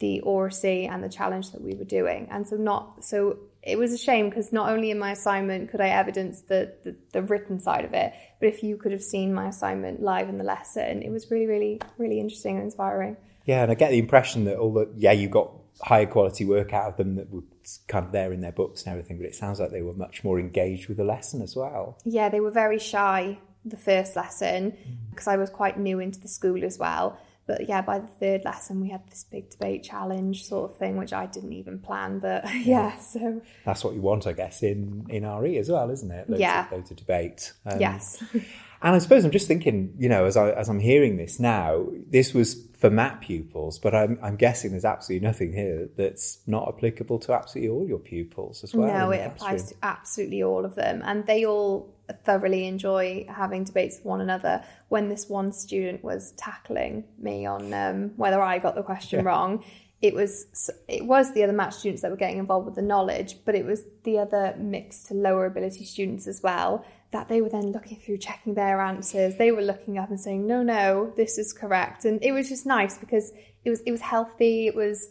the 0.00 0.20
oracy 0.20 0.86
and 0.86 1.02
the 1.02 1.08
challenge 1.08 1.52
that 1.52 1.62
we 1.62 1.74
were 1.74 1.84
doing. 1.84 2.28
And 2.30 2.46
so 2.46 2.56
not 2.56 3.04
so 3.04 3.38
it 3.62 3.78
was 3.78 3.92
a 3.92 3.98
shame 3.98 4.28
because 4.28 4.52
not 4.52 4.68
only 4.68 4.90
in 4.90 4.98
my 4.98 5.12
assignment 5.12 5.70
could 5.70 5.80
I 5.80 5.88
evidence 5.88 6.42
the, 6.42 6.74
the, 6.82 6.96
the 7.12 7.22
written 7.22 7.60
side 7.60 7.84
of 7.84 7.94
it, 7.94 8.12
but 8.40 8.48
if 8.48 8.62
you 8.62 8.76
could 8.76 8.92
have 8.92 9.02
seen 9.02 9.32
my 9.32 9.48
assignment 9.48 10.02
live 10.02 10.28
in 10.28 10.36
the 10.36 10.44
lesson, 10.44 11.02
it 11.02 11.10
was 11.10 11.30
really, 11.30 11.46
really, 11.46 11.80
really 11.96 12.20
interesting 12.20 12.56
and 12.56 12.64
inspiring. 12.64 13.16
Yeah, 13.46 13.62
and 13.62 13.70
I 13.70 13.74
get 13.74 13.90
the 13.90 13.98
impression 13.98 14.44
that 14.44 14.56
all 14.56 14.72
the 14.72 14.90
yeah, 14.96 15.12
you 15.12 15.28
got 15.28 15.52
higher 15.82 16.06
quality 16.06 16.44
work 16.44 16.72
out 16.72 16.88
of 16.88 16.96
them 16.96 17.16
that 17.16 17.30
was 17.32 17.80
kind 17.88 18.06
of 18.06 18.12
there 18.12 18.32
in 18.32 18.40
their 18.40 18.52
books 18.52 18.84
and 18.84 18.92
everything, 18.92 19.16
but 19.18 19.26
it 19.26 19.34
sounds 19.34 19.60
like 19.60 19.70
they 19.70 19.82
were 19.82 19.94
much 19.94 20.24
more 20.24 20.38
engaged 20.38 20.88
with 20.88 20.96
the 20.96 21.04
lesson 21.04 21.42
as 21.42 21.56
well. 21.56 21.98
Yeah, 22.04 22.28
they 22.28 22.40
were 22.40 22.50
very 22.50 22.78
shy 22.78 23.38
the 23.64 23.76
first 23.76 24.14
lesson 24.14 24.76
because 25.10 25.26
mm. 25.26 25.32
I 25.32 25.36
was 25.36 25.50
quite 25.50 25.78
new 25.78 25.98
into 25.98 26.20
the 26.20 26.28
school 26.28 26.64
as 26.64 26.78
well. 26.78 27.18
But 27.46 27.68
yeah, 27.68 27.82
by 27.82 27.98
the 27.98 28.06
third 28.06 28.44
lesson, 28.44 28.80
we 28.80 28.88
had 28.88 29.06
this 29.10 29.24
big 29.30 29.50
debate 29.50 29.82
challenge 29.82 30.44
sort 30.44 30.70
of 30.70 30.78
thing, 30.78 30.96
which 30.96 31.12
I 31.12 31.26
didn't 31.26 31.52
even 31.52 31.78
plan. 31.78 32.18
But 32.18 32.44
yeah, 32.64 32.96
so 32.98 33.42
that's 33.66 33.84
what 33.84 33.94
you 33.94 34.00
want, 34.00 34.26
I 34.26 34.32
guess, 34.32 34.62
in 34.62 35.06
in 35.10 35.26
RE 35.26 35.58
as 35.58 35.68
well, 35.68 35.90
isn't 35.90 36.10
it? 36.10 36.30
Loads 36.30 36.40
yeah, 36.40 36.66
of, 36.66 36.72
loads 36.72 36.90
of 36.90 36.96
debate. 36.96 37.52
Um, 37.66 37.80
yes. 37.80 38.22
and 38.84 38.94
I 38.94 38.98
suppose 38.98 39.24
I'm 39.24 39.30
just 39.30 39.48
thinking, 39.48 39.94
you 39.98 40.10
know, 40.10 40.26
as 40.26 40.36
I 40.36 40.50
as 40.50 40.68
I'm 40.68 40.78
hearing 40.78 41.16
this 41.16 41.40
now, 41.40 41.86
this 42.06 42.34
was 42.34 42.62
for 42.78 42.90
MAT 42.90 43.22
pupils, 43.22 43.78
but 43.78 43.94
I'm 43.94 44.18
I'm 44.22 44.36
guessing 44.36 44.72
there's 44.72 44.84
absolutely 44.84 45.26
nothing 45.26 45.54
here 45.54 45.88
that's 45.96 46.40
not 46.46 46.68
applicable 46.68 47.18
to 47.20 47.32
absolutely 47.32 47.70
all 47.70 47.88
your 47.88 47.98
pupils 47.98 48.62
as 48.62 48.74
well. 48.74 48.86
No, 48.86 49.10
it 49.10 49.24
applies 49.24 49.70
to 49.70 49.74
absolutely 49.82 50.42
all 50.42 50.66
of 50.66 50.74
them, 50.74 51.00
and 51.02 51.26
they 51.26 51.46
all 51.46 51.94
thoroughly 52.26 52.66
enjoy 52.66 53.24
having 53.26 53.64
debates 53.64 53.96
with 53.96 54.04
one 54.04 54.20
another. 54.20 54.62
When 54.90 55.08
this 55.08 55.30
one 55.30 55.52
student 55.52 56.04
was 56.04 56.32
tackling 56.32 57.04
me 57.18 57.46
on 57.46 57.72
um, 57.72 58.12
whether 58.16 58.42
I 58.42 58.58
got 58.58 58.74
the 58.74 58.82
question 58.82 59.20
yeah. 59.20 59.30
wrong, 59.30 59.64
it 60.02 60.12
was 60.12 60.70
it 60.88 61.06
was 61.06 61.32
the 61.32 61.42
other 61.42 61.54
MAT 61.54 61.72
students 61.72 62.02
that 62.02 62.10
were 62.10 62.18
getting 62.18 62.36
involved 62.36 62.66
with 62.66 62.74
the 62.74 62.82
knowledge, 62.82 63.38
but 63.46 63.54
it 63.54 63.64
was 63.64 63.82
the 64.02 64.18
other 64.18 64.54
mixed 64.58 65.06
to 65.06 65.14
lower 65.14 65.46
ability 65.46 65.86
students 65.86 66.26
as 66.26 66.42
well 66.42 66.84
that 67.14 67.28
they 67.28 67.40
were 67.40 67.48
then 67.48 67.70
looking 67.70 67.96
through, 67.96 68.18
checking 68.18 68.54
their 68.54 68.80
answers. 68.80 69.36
They 69.36 69.52
were 69.52 69.62
looking 69.62 69.98
up 69.98 70.10
and 70.10 70.20
saying, 70.20 70.46
"No, 70.46 70.62
no, 70.64 71.12
this 71.16 71.38
is 71.38 71.52
correct," 71.52 72.04
and 72.04 72.22
it 72.22 72.32
was 72.32 72.48
just 72.48 72.66
nice 72.66 72.98
because 72.98 73.32
it 73.64 73.70
was 73.70 73.80
it 73.82 73.92
was 73.92 74.00
healthy. 74.00 74.66
It 74.66 74.74
was 74.74 75.08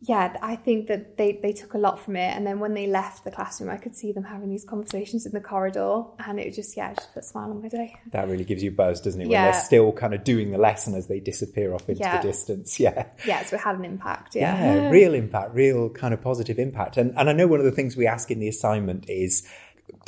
yeah, 0.00 0.36
I 0.42 0.54
think 0.54 0.86
that 0.86 1.16
they, 1.16 1.40
they 1.42 1.52
took 1.52 1.74
a 1.74 1.78
lot 1.78 1.98
from 1.98 2.14
it. 2.14 2.36
And 2.36 2.46
then 2.46 2.60
when 2.60 2.72
they 2.72 2.86
left 2.86 3.24
the 3.24 3.32
classroom, 3.32 3.68
I 3.68 3.78
could 3.78 3.96
see 3.96 4.12
them 4.12 4.22
having 4.22 4.48
these 4.48 4.64
conversations 4.64 5.26
in 5.26 5.32
the 5.32 5.40
corridor. 5.40 6.04
And 6.24 6.38
it 6.38 6.46
was 6.46 6.56
just, 6.56 6.76
yeah, 6.76 6.94
just 6.94 7.12
put 7.12 7.24
a 7.24 7.26
smile 7.26 7.50
on 7.50 7.60
my 7.60 7.68
day. 7.68 7.96
That 8.12 8.28
really 8.28 8.44
gives 8.44 8.62
you 8.62 8.70
buzz, 8.70 9.00
doesn't 9.00 9.20
it? 9.20 9.24
When 9.28 9.32
they're 9.42 9.52
still 9.52 9.90
kind 9.92 10.14
of 10.14 10.22
doing 10.22 10.52
the 10.52 10.58
lesson 10.58 10.94
as 10.94 11.08
they 11.08 11.18
disappear 11.18 11.74
off 11.74 11.88
into 11.88 12.00
yeah. 12.00 12.20
the 12.20 12.28
distance. 12.28 12.78
Yeah. 12.88 13.06
Yeah, 13.26 13.44
so 13.44 13.56
it 13.56 13.62
had 13.62 13.76
an 13.76 13.84
impact. 13.84 14.36
Yeah. 14.36 14.56
yeah. 14.56 14.90
real 14.90 15.12
impact, 15.12 15.52
real 15.52 15.90
kind 15.90 16.14
of 16.14 16.22
positive 16.22 16.60
impact. 16.60 16.96
And, 16.96 17.12
and 17.16 17.28
I 17.28 17.32
know 17.32 17.48
one 17.48 17.58
of 17.58 17.64
the 17.66 17.72
things 17.72 17.96
we 17.96 18.06
ask 18.06 18.30
in 18.30 18.38
the 18.38 18.46
assignment 18.46 19.10
is 19.10 19.44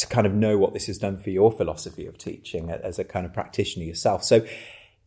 to 0.00 0.06
kind 0.06 0.26
of 0.26 0.34
know 0.34 0.58
what 0.58 0.74
this 0.74 0.86
has 0.86 0.98
done 0.98 1.18
for 1.18 1.30
your 1.30 1.50
philosophy 1.50 2.06
of 2.06 2.18
teaching 2.18 2.70
as 2.70 2.98
a 2.98 3.04
kind 3.04 3.24
of 3.24 3.32
practitioner 3.32 3.84
yourself. 3.84 4.24
So 4.24 4.44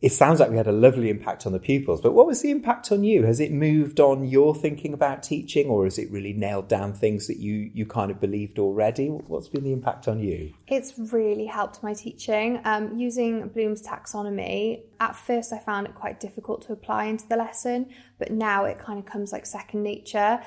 it 0.04 0.12
sounds 0.12 0.38
like 0.38 0.50
we 0.50 0.58
had 0.58 0.66
a 0.66 0.72
lovely 0.72 1.08
impact 1.08 1.46
on 1.46 1.52
the 1.52 1.58
pupils, 1.58 2.02
but 2.02 2.12
what 2.12 2.26
was 2.26 2.42
the 2.42 2.50
impact 2.50 2.92
on 2.92 3.04
you? 3.04 3.22
Has 3.22 3.40
it 3.40 3.50
moved 3.50 4.00
on 4.00 4.26
your 4.26 4.54
thinking 4.54 4.92
about 4.92 5.22
teaching, 5.22 5.68
or 5.68 5.84
has 5.84 5.98
it 5.98 6.10
really 6.10 6.34
nailed 6.34 6.68
down 6.68 6.92
things 6.92 7.26
that 7.28 7.38
you 7.38 7.70
you 7.72 7.86
kind 7.86 8.10
of 8.10 8.20
believed 8.20 8.58
already? 8.58 9.08
What's 9.08 9.48
been 9.48 9.64
the 9.64 9.72
impact 9.72 10.06
on 10.06 10.18
you? 10.18 10.52
It's 10.66 10.92
really 10.98 11.46
helped 11.46 11.82
my 11.82 11.94
teaching. 11.94 12.60
Um, 12.64 12.98
using 12.98 13.48
Bloom's 13.48 13.80
taxonomy, 13.80 14.82
at 15.00 15.16
first 15.16 15.54
I 15.54 15.58
found 15.58 15.86
it 15.86 15.94
quite 15.94 16.20
difficult 16.20 16.60
to 16.66 16.74
apply 16.74 17.04
into 17.04 17.26
the 17.26 17.36
lesson, 17.36 17.88
but 18.18 18.30
now 18.30 18.66
it 18.66 18.78
kind 18.78 18.98
of 18.98 19.06
comes 19.06 19.32
like 19.32 19.46
second 19.46 19.82
nature 19.82 20.40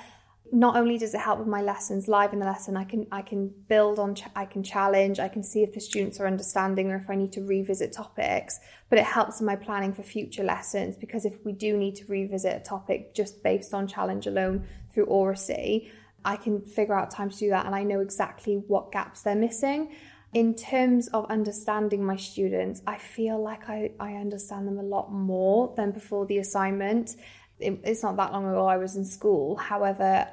not 0.51 0.75
only 0.75 0.97
does 0.97 1.13
it 1.13 1.19
help 1.19 1.39
with 1.39 1.47
my 1.47 1.61
lessons 1.61 2.07
live 2.07 2.33
in 2.33 2.39
the 2.39 2.45
lesson 2.45 2.77
i 2.77 2.83
can 2.83 3.05
i 3.11 3.21
can 3.21 3.51
build 3.67 3.99
on 3.99 4.15
ch- 4.15 4.23
i 4.35 4.45
can 4.45 4.63
challenge 4.63 5.19
i 5.19 5.27
can 5.27 5.43
see 5.43 5.63
if 5.63 5.73
the 5.73 5.79
students 5.79 6.19
are 6.19 6.27
understanding 6.27 6.91
or 6.91 6.95
if 6.95 7.09
i 7.09 7.15
need 7.15 7.31
to 7.31 7.41
revisit 7.41 7.91
topics 7.91 8.59
but 8.89 8.97
it 8.97 9.05
helps 9.05 9.39
in 9.39 9.45
my 9.45 9.55
planning 9.55 9.93
for 9.93 10.03
future 10.03 10.43
lessons 10.43 10.95
because 10.95 11.25
if 11.25 11.43
we 11.45 11.51
do 11.51 11.77
need 11.77 11.95
to 11.95 12.05
revisit 12.05 12.55
a 12.55 12.59
topic 12.59 13.13
just 13.13 13.43
based 13.43 13.73
on 13.73 13.87
challenge 13.87 14.27
alone 14.27 14.65
through 14.93 15.05
oracy 15.05 15.91
i 16.23 16.35
can 16.35 16.61
figure 16.61 16.97
out 16.97 17.11
time 17.11 17.29
to 17.29 17.37
do 17.37 17.49
that 17.49 17.65
and 17.65 17.75
i 17.75 17.83
know 17.83 17.99
exactly 17.99 18.55
what 18.67 18.91
gaps 18.91 19.21
they're 19.21 19.35
missing 19.35 19.91
in 20.33 20.53
terms 20.53 21.07
of 21.09 21.25
understanding 21.29 22.03
my 22.03 22.15
students 22.15 22.81
i 22.87 22.97
feel 22.97 23.41
like 23.41 23.69
i, 23.69 23.91
I 23.99 24.13
understand 24.13 24.67
them 24.67 24.77
a 24.77 24.83
lot 24.83 25.11
more 25.11 25.73
than 25.75 25.91
before 25.91 26.25
the 26.25 26.37
assignment 26.37 27.15
it's 27.59 28.03
not 28.03 28.17
that 28.17 28.31
long 28.31 28.47
ago 28.47 28.65
I 28.65 28.77
was 28.77 28.95
in 28.95 29.05
school. 29.05 29.55
However, 29.55 30.27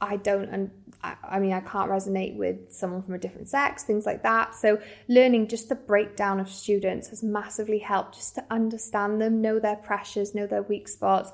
I 0.00 0.16
don't, 0.16 0.48
and 0.48 0.70
I 1.02 1.38
mean, 1.38 1.52
I 1.52 1.60
can't 1.60 1.90
resonate 1.90 2.36
with 2.36 2.72
someone 2.72 3.02
from 3.02 3.14
a 3.14 3.18
different 3.18 3.48
sex, 3.48 3.84
things 3.84 4.04
like 4.04 4.22
that. 4.22 4.54
So, 4.54 4.78
learning 5.08 5.48
just 5.48 5.68
the 5.68 5.74
breakdown 5.74 6.40
of 6.40 6.48
students 6.48 7.08
has 7.08 7.22
massively 7.22 7.78
helped 7.78 8.16
just 8.16 8.34
to 8.34 8.44
understand 8.50 9.20
them, 9.20 9.40
know 9.40 9.58
their 9.58 9.76
pressures, 9.76 10.34
know 10.34 10.46
their 10.46 10.62
weak 10.62 10.88
spots. 10.88 11.32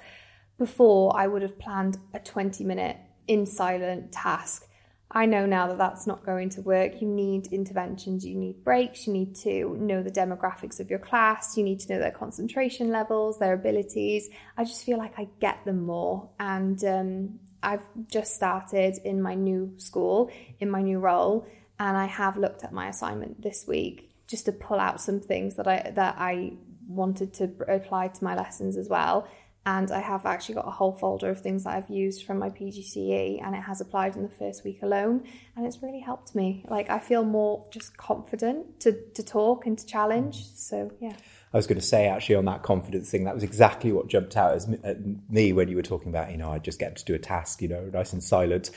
Before, 0.59 1.17
I 1.17 1.27
would 1.27 1.43
have 1.43 1.59
planned 1.59 1.99
a 2.15 2.19
20 2.19 2.65
minute 2.65 2.97
in 3.27 3.47
silent 3.47 4.13
task. 4.13 4.67
I 5.11 5.27
know 5.27 5.47
now 5.47 5.69
that 5.69 5.79
that's 5.79 6.07
not 6.07 6.27
going 6.27 6.51
to 6.51 6.63
work. 6.63 7.01
You 7.01 7.07
need 7.07 7.47
interventions, 7.53 8.27
you 8.27 8.35
need 8.35 8.65
breaks, 8.65 9.07
you 9.07 9.13
need 9.13 9.37
to 9.37 9.77
know 9.79 10.03
the 10.03 10.11
demographics 10.11 10.81
of 10.81 10.91
your 10.91 10.99
class, 10.99 11.57
you 11.57 11.63
need 11.63 11.81
to 11.81 11.93
know 11.93 12.01
their 12.01 12.11
concentration 12.11 12.91
levels, 12.91 13.39
their 13.39 13.55
abilities. 13.55 14.29
I 14.57 14.65
just 14.65 14.85
feel 14.85 14.99
like 14.99 15.19
I 15.19 15.29
get 15.41 15.65
them 15.65 15.87
more. 15.87 16.29
And 16.41 16.83
um, 16.85 17.39
I've 17.63 17.87
just 18.09 18.35
started 18.35 18.99
in 19.05 19.21
my 19.23 19.35
new 19.35 19.75
school, 19.79 20.31
in 20.61 20.71
my 20.71 20.83
new 20.83 20.99
role, 20.99 21.47
and 21.79 21.97
I 21.97 22.07
have 22.07 22.37
looked 22.37 22.65
at 22.65 22.73
my 22.73 22.89
assignment 22.89 23.43
this 23.43 23.67
week 23.67 24.11
just 24.27 24.47
to 24.47 24.53
pull 24.53 24.79
out 24.79 25.01
some 25.01 25.21
things 25.21 25.57
that 25.57 25.69
I 25.69 25.93
that 25.95 26.17
I 26.19 26.53
wanted 26.89 27.35
to 27.35 27.51
apply 27.69 28.09
to 28.09 28.25
my 28.25 28.37
lessons 28.37 28.77
as 28.77 28.89
well. 28.89 29.29
And 29.67 29.91
I 29.91 29.99
have 29.99 30.25
actually 30.25 30.55
got 30.55 30.69
a 30.69 30.71
whole 30.71 30.93
folder 30.93 31.29
of 31.29 31.41
things 31.41 31.65
that 31.65 31.75
I've 31.75 31.91
used 31.91 32.25
from 32.25 32.39
my 32.39 32.51
PGCE, 32.51 33.43
and 33.45 33.55
it 33.55 33.63
has 33.63 33.81
applied 33.81 34.15
in 34.15 34.23
the 34.23 34.29
first 34.29 34.65
week 34.65 34.79
alone, 34.81 35.25
and 35.57 35.67
it's 35.67 35.83
really 35.83 35.99
helped 35.99 36.37
me. 36.37 36.65
Like 36.69 36.89
I 36.89 37.01
feel 37.01 37.25
more 37.25 37.67
just 37.71 37.97
confident 37.97 38.81
to 38.81 38.93
to 39.15 39.23
talk 39.25 39.67
and 39.67 39.77
to 39.77 39.85
challenge. 39.85 40.47
So 40.55 40.93
yeah. 41.01 41.15
I 41.53 41.57
was 41.57 41.67
going 41.67 41.81
to 41.81 41.85
say 41.87 42.07
actually 42.07 42.37
on 42.37 42.45
that 42.45 42.63
confidence 42.63 43.11
thing, 43.11 43.25
that 43.25 43.35
was 43.35 43.43
exactly 43.43 43.91
what 43.91 44.09
jumped 44.09 44.37
out 44.37 44.55
as, 44.55 44.69
at 44.85 44.99
me 45.31 45.53
when 45.53 45.69
you 45.69 45.77
were 45.77 45.83
talking 45.83 46.09
about, 46.09 46.31
you 46.31 46.37
know, 46.37 46.51
I 46.51 46.59
just 46.59 46.79
get 46.79 46.95
to 46.97 47.05
do 47.05 47.15
a 47.15 47.19
task, 47.19 47.63
you 47.63 47.69
know, 47.69 47.91
nice 47.93 48.13
and 48.13 48.23
silent. 48.23 48.71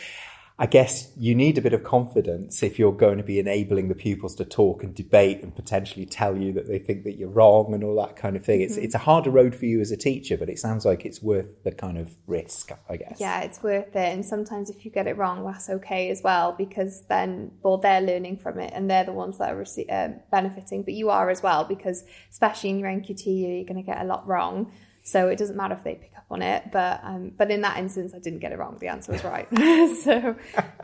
I 0.62 0.66
guess 0.66 1.10
you 1.16 1.36
need 1.36 1.58
a 1.58 1.62
bit 1.62 1.72
of 1.72 1.86
confidence 1.86 2.62
if 2.62 2.78
you're 2.78 2.92
going 2.92 3.18
to 3.18 3.24
be 3.24 3.40
enabling 3.40 3.88
the 3.88 3.96
pupils 3.96 4.36
to 4.36 4.46
talk 4.46 4.84
and 4.84 4.94
debate 4.94 5.42
and 5.42 5.56
potentially 5.56 6.06
tell 6.06 6.36
you 6.36 6.52
that 6.52 6.68
they 6.68 6.80
think 6.80 7.06
that 7.06 7.14
you're 7.14 7.30
wrong 7.30 7.74
and 7.74 7.82
all 7.82 7.96
that 8.06 8.18
kind 8.18 8.36
of 8.36 8.44
thing. 8.44 8.60
Mm-hmm. 8.60 8.72
It's 8.72 8.78
it's 8.78 8.94
a 8.94 8.98
harder 8.98 9.32
road 9.32 9.56
for 9.56 9.66
you 9.66 9.80
as 9.80 9.90
a 9.92 9.96
teacher, 9.96 10.36
but 10.36 10.50
it 10.50 10.60
sounds 10.60 10.84
like 10.84 11.06
it's 11.06 11.22
worth 11.22 11.64
the 11.64 11.72
kind 11.72 11.98
of 11.98 12.14
risk, 12.28 12.74
I 12.90 12.98
guess. 12.98 13.22
Yeah, 13.22 13.40
it's 13.40 13.64
worth 13.64 13.96
it. 13.96 14.14
And 14.14 14.26
sometimes 14.26 14.70
if 14.70 14.84
you 14.84 14.92
get 14.92 15.08
it 15.08 15.16
wrong, 15.16 15.46
that's 15.46 15.70
okay 15.70 16.10
as 16.10 16.22
well 16.22 16.52
because 16.52 17.06
then 17.06 17.52
well 17.64 17.78
they're 17.78 18.02
learning 18.02 18.40
from 18.40 18.60
it 18.60 18.74
and 18.76 18.92
they're 18.92 19.06
the 19.06 19.14
ones 19.14 19.38
that 19.38 19.54
are 19.54 19.64
rece- 19.64 19.90
uh, 19.90 20.10
benefiting, 20.30 20.84
but 20.84 20.94
you 20.94 21.10
are 21.10 21.30
as 21.30 21.42
well 21.42 21.64
because 21.64 22.04
especially 22.30 22.72
in 22.72 22.80
your 22.80 22.90
NQT 22.90 23.26
you're 23.26 23.64
going 23.64 23.82
to 23.82 23.90
get 23.90 24.02
a 24.02 24.06
lot 24.06 24.28
wrong. 24.28 24.74
So 25.10 25.28
it 25.28 25.40
doesn't 25.40 25.56
matter 25.56 25.74
if 25.74 25.84
they 25.84 25.96
pick 25.96 26.12
up 26.16 26.26
on 26.30 26.44
it, 26.44 26.72
but 26.72 27.00
um, 27.04 27.32
but 27.36 27.50
in 27.50 27.62
that 27.62 27.80
instance, 27.80 28.14
I 28.14 28.20
didn't 28.20 28.40
get 28.40 28.52
it 28.52 28.60
wrong. 28.60 28.78
The 28.80 28.90
answer 28.90 29.12
was 29.12 29.24
right. 29.24 29.48
so 30.04 30.36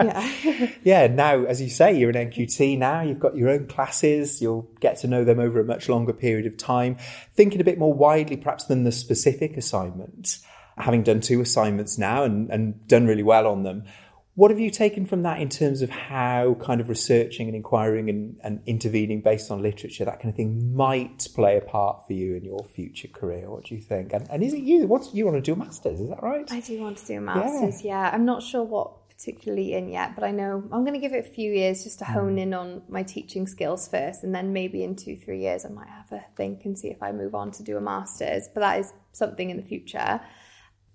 yeah, 0.01 0.72
yeah. 0.84 1.08
Now, 1.08 1.44
as 1.44 1.62
you 1.62 1.70
say, 1.70 1.96
you're 1.96 2.10
an 2.10 2.32
NQT 2.32 2.75
now. 2.79 3.01
You've 3.01 3.20
got 3.20 3.38
your 3.38 3.50
own 3.50 3.67
classes. 3.67 4.41
You'll 4.41 4.67
get 4.79 4.98
to 5.01 5.08
know 5.08 5.24
them 5.24 5.39
over 5.39 5.60
a 5.60 5.63
much 5.63 5.89
longer 5.89 6.12
period 6.12 6.48
of 6.48 6.58
time. 6.58 6.98
Thinking 7.36 7.62
a 7.62 7.63
bit 7.63 7.77
more 7.77 7.94
widely, 7.94 8.36
perhaps 8.36 8.65
than 8.65 8.84
the 8.84 8.91
specific 8.91 9.58
assignment. 9.58 10.39
Having 10.75 11.03
done 11.03 11.22
two 11.22 11.39
assignments 11.39 12.00
now 12.00 12.24
and, 12.24 12.50
and 12.50 12.88
done 12.88 13.05
really 13.05 13.24
well 13.24 13.46
on 13.46 13.62
them, 13.62 13.84
what 14.36 14.51
have 14.51 14.60
you 14.60 14.70
taken 14.70 15.06
from 15.06 15.24
that 15.24 15.39
in 15.39 15.50
terms 15.50 15.82
of 15.82 15.89
how 15.89 16.56
kind 16.60 16.82
of 16.82 16.89
researching 16.89 17.48
and 17.48 17.56
inquiring 17.56 18.10
and, 18.10 18.38
and, 18.44 18.62
intervening 18.65 19.22
based 19.22 19.50
on 19.50 19.62
literature, 19.62 20.04
that 20.04 20.20
kind 20.22 20.30
of 20.30 20.36
thing, 20.36 20.75
might 20.75 21.27
play 21.34 21.58
a 21.58 21.62
part 21.62 22.06
for 22.06 22.13
you 22.13 22.36
in 22.36 22.44
your 22.44 22.65
future 22.75 23.08
career? 23.08 23.50
What 23.50 23.65
do 23.65 23.75
you 23.75 23.82
think? 23.82 24.12
And, 24.12 24.30
and 24.30 24.44
is 24.44 24.54
it 24.54 24.62
you? 24.62 24.88
What 24.88 25.13
you 25.13 25.25
want 25.25 25.38
to 25.38 25.42
do 25.42 25.54
a 25.54 25.56
master's? 25.56 26.01
Is 26.01 26.10
that 26.10 26.22
right? 26.22 26.51
I 26.51 26.60
do 26.60 26.82
want 26.82 26.98
to 26.98 27.06
do 27.06 27.18
a 27.18 27.22
master's. 27.22 27.82
Yeah, 27.82 28.04
yeah. 28.04 28.12
I'm 28.13 28.25
not 28.25 28.44
sure 28.44 28.63
what 28.63 28.92
particularly 29.08 29.74
in 29.74 29.88
yet, 29.88 30.13
but 30.13 30.25
I 30.25 30.32
know 30.32 30.62
I'm 30.72 30.84
going 30.84 30.94
to 30.94 31.00
give 31.00 31.13
it 31.13 31.25
a 31.25 31.30
few 31.30 31.51
years 31.51 31.86
just 31.86 32.00
to 32.00 32.06
hone 32.06 32.36
mm. 32.36 32.42
in 32.42 32.54
on 32.54 32.82
my 32.89 33.04
teaching 33.04 33.48
skills 33.48 33.88
first, 33.88 34.24
and 34.24 34.36
then 34.36 34.51
maybe 34.51 34.84
in 34.84 34.98
two, 34.98 35.15
three 35.15 35.39
years 35.39 35.65
I 35.65 35.70
might 35.70 35.88
have 35.88 36.12
a 36.12 36.25
think 36.36 36.65
and 36.65 36.77
see 36.77 36.89
if 36.89 37.01
I 37.01 37.13
move 37.13 37.34
on 37.34 37.51
to 37.51 37.63
do 37.63 37.77
a 37.77 37.82
master's. 37.82 38.50
But 38.54 38.60
that 38.60 38.80
is 38.80 38.94
something 39.13 39.50
in 39.50 39.56
the 39.56 39.63
future. 39.63 40.20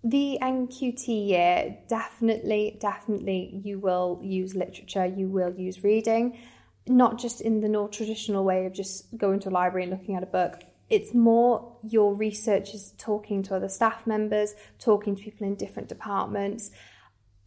The 0.02 0.38
NQT 0.40 1.28
year, 1.28 1.76
definitely, 1.88 2.78
definitely, 2.80 3.60
you 3.62 3.78
will 3.78 4.18
use 4.22 4.54
literature, 4.54 5.04
you 5.04 5.28
will 5.28 5.54
use 5.54 5.84
reading, 5.84 6.38
not 6.86 7.18
just 7.18 7.42
in 7.42 7.60
the 7.60 7.68
more 7.68 7.88
traditional 7.88 8.42
way 8.42 8.64
of 8.64 8.72
just 8.72 9.16
going 9.18 9.40
to 9.40 9.50
a 9.50 9.50
library 9.50 9.84
and 9.84 9.92
looking 9.92 10.16
at 10.16 10.22
a 10.22 10.26
book. 10.26 10.62
It's 10.88 11.12
more 11.12 11.76
your 11.82 12.14
research 12.14 12.74
is 12.74 12.94
talking 12.96 13.42
to 13.44 13.56
other 13.56 13.68
staff 13.68 14.06
members, 14.06 14.54
talking 14.78 15.16
to 15.16 15.22
people 15.22 15.46
in 15.46 15.54
different 15.54 15.88
departments. 15.88 16.70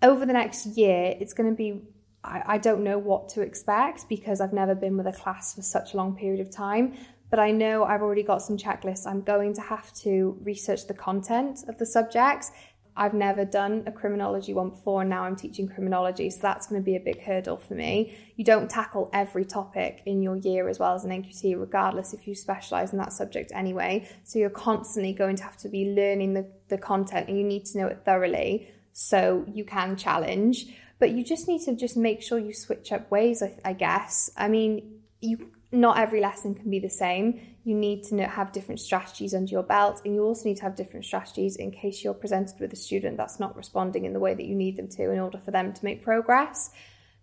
Over 0.03 0.25
the 0.25 0.33
next 0.33 0.65
year, 0.67 1.15
it's 1.19 1.33
going 1.33 1.50
to 1.50 1.55
be 1.55 1.81
I, 2.24 2.43
I 2.45 2.57
don't 2.57 2.83
know 2.83 2.98
what 2.98 3.29
to 3.29 3.41
expect 3.41 4.07
because 4.07 4.39
I've 4.39 4.53
never 4.53 4.75
been 4.75 4.95
with 4.95 5.07
a 5.07 5.12
class 5.12 5.55
for 5.55 5.62
such 5.62 5.93
a 5.93 5.98
long 5.98 6.15
period 6.15 6.39
of 6.39 6.50
time 6.50 6.95
but 7.34 7.40
I 7.40 7.50
know 7.50 7.84
I've 7.84 8.04
already 8.04 8.22
got 8.22 8.44
some 8.44 8.58
checklists. 8.58 9.08
I'm 9.08 9.24
going 9.24 9.56
to 9.56 9.62
have 9.62 9.92
to 10.04 10.38
research 10.44 10.86
the 10.86 10.94
content 10.94 11.62
of 11.68 11.80
the 11.80 11.86
subjects. 11.88 12.52
I've 12.96 13.16
never 13.16 13.44
done 13.44 13.82
a 13.88 13.92
criminology 13.92 14.54
one 14.54 14.70
before, 14.70 15.02
and 15.02 15.10
now 15.10 15.24
I'm 15.24 15.36
teaching 15.36 15.68
criminology, 15.68 16.30
so 16.30 16.38
that's 16.44 16.68
going 16.68 16.80
to 16.80 16.86
be 16.86 16.96
a 16.96 17.00
big 17.00 17.24
hurdle 17.24 17.58
for 17.58 17.74
me. 17.74 18.16
You 18.36 18.46
don't 18.46 18.70
tackle 18.70 19.10
every 19.13 19.46
topic 19.46 20.04
in 20.06 20.22
your 20.22 20.36
year 20.36 20.70
as 20.70 20.78
well 20.78 20.94
as 20.94 21.06
an 21.06 21.10
NQT, 21.10 21.60
regardless 21.60 22.13
if 22.13 22.28
you 22.28 22.36
specialise 22.36 22.92
in 22.92 23.00
that 23.00 23.13
subject 23.13 23.52
anyway. 23.56 24.08
So 24.25 24.38
you're 24.38 24.52
constantly 24.52 25.13
going 25.13 25.36
to 25.38 25.44
have 25.44 25.58
to 25.58 25.70
be 25.70 25.86
learning 25.86 26.36
the, 26.36 26.46
the 26.68 26.78
content, 26.78 27.30
and 27.30 27.38
you 27.40 27.44
need 27.44 27.66
to 27.66 27.80
know 27.80 27.88
it 27.88 28.04
thoroughly 28.06 28.68
so 28.92 29.44
you 29.52 29.66
can 29.66 29.96
challenge. 29.98 30.68
But 31.00 31.13
you 31.13 31.24
just 31.24 31.48
need 31.48 31.63
to 31.63 31.75
just 31.75 31.98
make 31.98 32.22
sure 32.22 32.38
you 32.38 32.54
switch 32.54 32.92
up 32.92 33.10
ways, 33.10 33.42
I, 33.42 33.58
I 33.66 33.74
guess. 33.74 34.30
I 34.38 34.50
mean, 34.50 35.00
you 35.20 35.52
not 35.74 35.98
every 35.98 36.22
lesson 36.22 36.53
can 36.53 36.70
be 36.70 36.80
the 36.80 36.89
same. 36.89 37.42
You 37.63 37.74
need 37.74 38.03
to 38.06 38.15
know, 38.15 38.27
have 38.27 38.51
different 38.51 38.80
strategies 38.80 39.34
under 39.34 39.51
your 39.51 39.63
belt, 39.63 40.01
and 40.06 40.13
you 40.13 40.24
also 40.24 40.48
need 40.48 40.58
to 40.58 40.63
have 40.63 40.75
different 40.75 41.03
strategies 41.03 41.56
in 41.56 41.72
case 41.72 42.03
you're 42.03 42.13
presented 42.13 42.60
with 42.60 42.72
a 42.72 42.75
student 42.75 43.18
that's 43.18 43.39
not 43.39 43.56
responding 43.58 44.06
in 44.06 44.13
the 44.13 44.20
way 44.20 44.36
that 44.36 44.46
you 44.46 44.56
need 44.56 44.77
them 44.77 44.88
to 44.89 45.12
in 45.12 45.20
order 45.20 45.39
for 45.39 45.51
them 45.51 45.74
to 45.74 45.84
make 45.84 46.03
progress. 46.03 46.70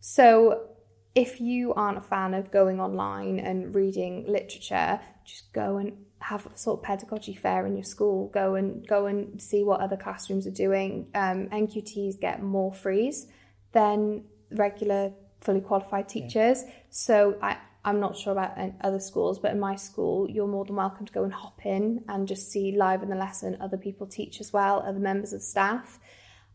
So, 0.00 0.66
if 1.14 1.40
you 1.40 1.74
aren't 1.74 1.98
a 1.98 2.02
fan 2.02 2.34
of 2.34 2.50
going 2.50 2.80
online 2.80 3.38
and 3.38 3.74
reading 3.74 4.24
literature, 4.28 5.00
just 5.24 5.52
go 5.52 5.76
and 5.76 5.92
have 6.20 6.46
a 6.46 6.56
sort 6.56 6.80
of 6.80 6.84
pedagogy 6.84 7.34
fair 7.34 7.66
in 7.66 7.76
your 7.76 7.84
school. 7.84 8.28
Go 8.28 8.54
and 8.54 8.86
go 8.86 9.06
and 9.06 9.40
see 9.40 9.62
what 9.62 9.80
other 9.80 9.96
classrooms 9.96 10.46
are 10.46 10.52
doing. 10.52 11.08
Um, 11.14 11.48
NQTs 11.48 12.20
get 12.20 12.42
more 12.42 12.72
frees 12.72 13.26
than 13.72 14.24
regular 14.52 15.12
fully 15.40 15.60
qualified 15.60 16.08
teachers. 16.08 16.62
Yeah. 16.64 16.72
So 16.90 17.38
I 17.42 17.56
I'm 17.84 17.98
not 17.98 18.16
sure 18.16 18.32
about 18.32 18.58
other 18.82 19.00
schools, 19.00 19.38
but 19.38 19.52
in 19.52 19.60
my 19.60 19.76
school, 19.76 20.28
you're 20.28 20.46
more 20.46 20.64
than 20.64 20.76
welcome 20.76 21.06
to 21.06 21.12
go 21.12 21.24
and 21.24 21.32
hop 21.32 21.64
in 21.64 22.04
and 22.08 22.28
just 22.28 22.50
see 22.50 22.76
live 22.76 23.02
in 23.02 23.08
the 23.08 23.16
lesson 23.16 23.56
other 23.60 23.78
people 23.78 24.06
teach 24.06 24.40
as 24.40 24.52
well, 24.52 24.82
other 24.86 24.98
members 24.98 25.32
of 25.32 25.42
staff. 25.42 25.98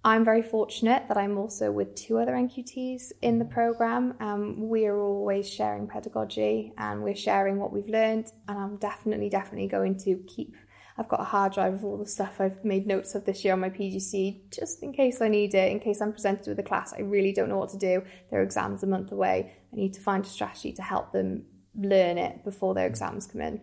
I'm 0.06 0.24
very 0.24 0.44
fortunate 0.44 1.08
that 1.08 1.18
I'm 1.18 1.36
also 1.36 1.72
with 1.72 1.96
two 1.96 2.20
other 2.20 2.34
NQTs 2.34 3.12
in 3.24 3.40
the 3.40 3.46
program. 3.46 4.14
Um, 4.20 4.70
we 4.70 4.86
are 4.86 5.00
always 5.00 5.50
sharing 5.50 5.88
pedagogy 5.88 6.74
and 6.78 7.02
we're 7.02 7.16
sharing 7.16 7.58
what 7.58 7.74
we've 7.74 7.90
learned. 7.90 8.32
And 8.48 8.60
I'm 8.60 8.76
definitely, 8.78 9.30
definitely 9.30 9.68
going 9.68 9.98
to 10.02 10.18
keep. 10.28 10.56
I've 10.96 11.10
got 11.10 11.22
a 11.22 11.26
hard 11.26 11.54
drive 11.54 11.74
of 11.74 11.84
all 11.84 11.98
the 11.98 12.06
stuff 12.06 12.40
I've 12.40 12.64
made 12.64 12.86
notes 12.86 13.16
of 13.16 13.26
this 13.26 13.44
year 13.44 13.54
on 13.54 13.60
my 13.62 13.72
PGCE, 13.72 14.56
just 14.56 14.84
in 14.84 14.94
case 14.94 15.22
I 15.22 15.28
need 15.28 15.56
it, 15.56 15.72
in 15.72 15.80
case 15.80 16.00
I'm 16.02 16.14
presented 16.14 16.48
with 16.50 16.60
a 16.60 16.64
class. 16.64 16.94
I 16.94 17.02
really 17.02 17.34
don't 17.34 17.50
know 17.50 17.58
what 17.58 17.70
to 17.70 17.78
do. 17.78 18.04
Their 18.30 18.44
exams 18.44 18.84
a 18.84 18.88
month 18.88 19.12
away. 19.12 19.56
I 19.76 19.80
need 19.80 19.94
to 19.94 20.02
find 20.02 20.26
a 20.26 20.28
strategy 20.28 20.72
to 20.74 20.82
help 20.82 21.12
them 21.12 21.44
learn 21.76 22.18
it 22.18 22.44
before 22.44 22.74
their 22.74 22.88
exams 22.88 23.28
come 23.28 23.42
in. 23.42 23.62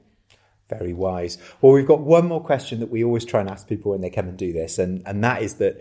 Very 0.68 0.92
wise. 0.92 1.38
Well, 1.60 1.72
we've 1.72 1.86
got 1.86 2.00
one 2.00 2.26
more 2.26 2.42
question 2.42 2.80
that 2.80 2.90
we 2.90 3.02
always 3.04 3.24
try 3.24 3.40
and 3.40 3.50
ask 3.50 3.66
people 3.68 3.92
when 3.92 4.00
they 4.00 4.10
come 4.10 4.28
and 4.28 4.36
do 4.36 4.52
this, 4.52 4.78
and, 4.78 5.02
and 5.06 5.22
that 5.24 5.42
is 5.42 5.54
that 5.56 5.80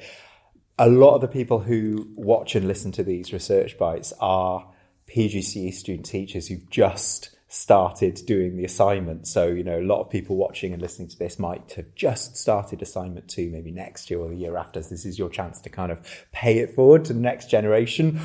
a 0.77 0.89
lot 0.89 1.15
of 1.15 1.21
the 1.21 1.27
people 1.27 1.59
who 1.59 2.07
watch 2.15 2.55
and 2.55 2.67
listen 2.67 2.91
to 2.93 3.03
these 3.03 3.31
research 3.33 3.77
bites 3.77 4.13
are 4.19 4.67
PGCE 5.15 5.73
student 5.73 6.05
teachers 6.05 6.47
who've 6.47 6.69
just 6.69 7.35
started 7.47 8.21
doing 8.25 8.55
the 8.55 8.63
assignment. 8.63 9.27
So, 9.27 9.47
you 9.47 9.63
know, 9.63 9.79
a 9.79 9.83
lot 9.83 9.99
of 9.99 10.09
people 10.09 10.37
watching 10.37 10.71
and 10.71 10.81
listening 10.81 11.09
to 11.09 11.19
this 11.19 11.37
might 11.37 11.73
have 11.73 11.93
just 11.95 12.37
started 12.37 12.81
assignment 12.81 13.27
two, 13.27 13.49
maybe 13.49 13.71
next 13.71 14.09
year 14.09 14.19
or 14.19 14.29
the 14.29 14.37
year 14.37 14.57
after. 14.57 14.81
So 14.81 14.89
this 14.89 15.05
is 15.05 15.19
your 15.19 15.29
chance 15.29 15.59
to 15.61 15.69
kind 15.69 15.91
of 15.91 16.01
pay 16.31 16.59
it 16.59 16.73
forward 16.73 17.05
to 17.05 17.13
the 17.13 17.19
next 17.19 17.49
generation. 17.49 18.17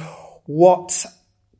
What 0.44 1.04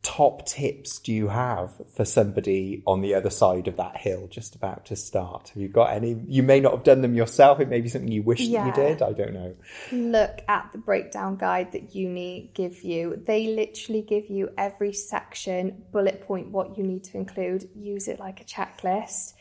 top 0.07 0.47
tips 0.47 1.01
do 1.01 1.13
you 1.13 1.27
have 1.27 1.73
for 1.97 2.05
somebody 2.05 2.81
on 2.87 3.01
the 3.01 3.13
other 3.13 3.29
side 3.29 3.67
of 3.67 3.77
that 3.77 3.97
hill 3.97 4.29
just 4.29 4.55
about 4.55 4.87
to 4.87 4.95
start? 4.95 5.49
Have 5.49 5.61
you 5.61 5.69
got 5.69 5.93
any? 5.93 6.17
You 6.29 6.45
may 6.45 6.61
not 6.61 6.73
have 6.73 6.85
done 6.85 7.03
them 7.03 7.17
yourself. 7.17 7.59
It 7.59 7.69
may 7.69 7.81
be 7.81 7.89
something 7.89 8.11
you 8.11 8.23
wish 8.23 8.41
yeah. 8.41 8.67
you 8.67 8.73
did. 8.73 9.03
I 9.03 9.13
don't 9.13 9.35
know. 9.35 9.57
Look 9.91 10.43
at 10.47 10.71
the 10.71 10.79
breakdown 10.79 11.37
guide 11.37 11.73
that 11.73 11.97
uni 11.97 12.53
give 12.55 12.85
you. 12.85 13.21
They 13.27 13.49
literally 13.49 14.03
give 14.03 14.31
you 14.31 14.51
every 14.57 14.93
section, 14.93 15.83
bullet 15.91 16.25
point 16.25 16.53
what 16.53 16.79
you 16.79 16.85
need 16.85 17.03
to 17.05 17.17
include. 17.17 17.69
Use 17.75 18.07
it 18.07 18.21
like 18.21 18.41
a 18.41 18.45
checklist. 18.45 19.35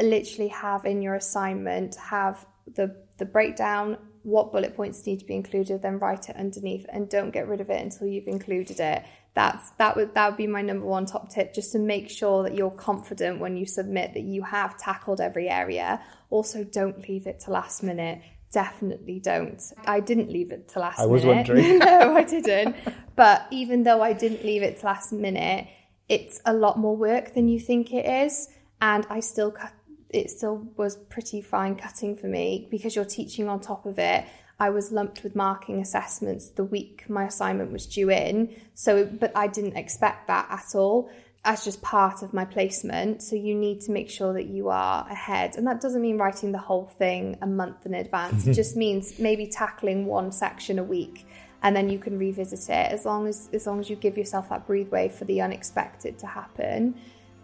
Literally 0.00 0.48
have 0.48 0.84
in 0.84 1.02
your 1.02 1.16
assignment 1.16 1.96
have 1.96 2.46
the 2.74 2.94
the 3.18 3.24
breakdown 3.24 3.98
what 4.22 4.52
bullet 4.52 4.76
points 4.76 5.04
need 5.04 5.18
to 5.18 5.24
be 5.24 5.34
included 5.34 5.82
then 5.82 5.98
write 5.98 6.28
it 6.28 6.36
underneath 6.36 6.86
and 6.90 7.08
don't 7.08 7.32
get 7.32 7.48
rid 7.48 7.60
of 7.60 7.68
it 7.70 7.82
until 7.82 8.06
you've 8.06 8.28
included 8.28 8.78
it 8.78 9.02
that's 9.34 9.70
that 9.72 9.96
would 9.96 10.14
that 10.14 10.28
would 10.28 10.36
be 10.36 10.46
my 10.46 10.60
number 10.60 10.84
one 10.84 11.06
top 11.06 11.30
tip 11.30 11.54
just 11.54 11.72
to 11.72 11.78
make 11.78 12.10
sure 12.10 12.42
that 12.42 12.54
you're 12.54 12.70
confident 12.70 13.40
when 13.40 13.56
you 13.56 13.64
submit 13.64 14.12
that 14.14 14.24
you 14.24 14.42
have 14.42 14.76
tackled 14.76 15.20
every 15.20 15.48
area. 15.48 16.00
Also 16.28 16.64
don't 16.64 17.08
leave 17.08 17.26
it 17.26 17.40
to 17.40 17.50
last 17.50 17.82
minute. 17.82 18.20
Definitely 18.52 19.20
don't. 19.20 19.62
I 19.86 20.00
didn't 20.00 20.30
leave 20.30 20.52
it 20.52 20.68
to 20.70 20.80
last 20.80 21.00
I 21.00 21.06
was 21.06 21.24
minute. 21.24 21.48
wondering. 21.48 21.78
No 21.78 22.16
i 22.16 22.22
didn't. 22.24 22.76
But 23.16 23.46
even 23.50 23.84
though 23.84 24.02
i 24.02 24.12
didn't 24.12 24.44
leave 24.44 24.62
it 24.62 24.80
to 24.80 24.86
last 24.86 25.12
minute 25.12 25.66
it's 26.08 26.40
a 26.44 26.52
lot 26.52 26.78
more 26.78 26.96
work 26.96 27.32
than 27.32 27.48
you 27.48 27.58
think 27.58 27.92
it 27.92 28.04
is. 28.04 28.48
And 28.82 29.06
i 29.08 29.20
still 29.20 29.52
cut 29.52 29.72
it 30.10 30.30
still 30.30 30.68
was 30.76 30.96
pretty 30.96 31.40
fine 31.40 31.74
cutting 31.74 32.16
for 32.16 32.26
me 32.26 32.68
because 32.70 32.94
you're 32.94 33.06
teaching 33.06 33.48
on 33.48 33.60
top 33.60 33.86
of 33.86 33.98
it 33.98 34.26
I 34.62 34.70
was 34.70 34.92
lumped 34.92 35.24
with 35.24 35.34
marking 35.34 35.80
assessments 35.80 36.50
the 36.50 36.62
week 36.62 37.04
my 37.08 37.24
assignment 37.24 37.72
was 37.72 37.84
due 37.84 38.10
in. 38.10 38.54
So, 38.74 39.04
but 39.04 39.32
I 39.34 39.48
didn't 39.48 39.76
expect 39.76 40.28
that 40.28 40.46
at 40.48 40.76
all 40.76 41.10
as 41.44 41.64
just 41.64 41.82
part 41.82 42.22
of 42.22 42.32
my 42.32 42.44
placement. 42.44 43.24
So 43.24 43.34
you 43.34 43.56
need 43.56 43.80
to 43.80 43.90
make 43.90 44.08
sure 44.08 44.32
that 44.34 44.46
you 44.46 44.68
are 44.68 45.04
ahead. 45.10 45.56
And 45.56 45.66
that 45.66 45.80
doesn't 45.80 46.00
mean 46.00 46.16
writing 46.16 46.52
the 46.52 46.58
whole 46.58 46.86
thing 46.96 47.36
a 47.42 47.46
month 47.46 47.86
in 47.86 47.94
advance. 47.94 48.46
it 48.46 48.54
just 48.62 48.76
means 48.76 49.18
maybe 49.18 49.48
tackling 49.48 50.06
one 50.06 50.30
section 50.30 50.78
a 50.78 50.84
week 50.84 51.26
and 51.64 51.74
then 51.74 51.90
you 51.90 51.98
can 51.98 52.16
revisit 52.16 52.68
it 52.68 52.92
as 52.92 53.04
long 53.04 53.26
as 53.26 53.48
as 53.52 53.66
long 53.66 53.80
as 53.80 53.90
you 53.90 53.96
give 53.96 54.16
yourself 54.16 54.48
that 54.50 54.64
breatheway 54.66 55.08
for 55.08 55.24
the 55.26 55.40
unexpected 55.40 56.18
to 56.18 56.26
happen 56.26 56.92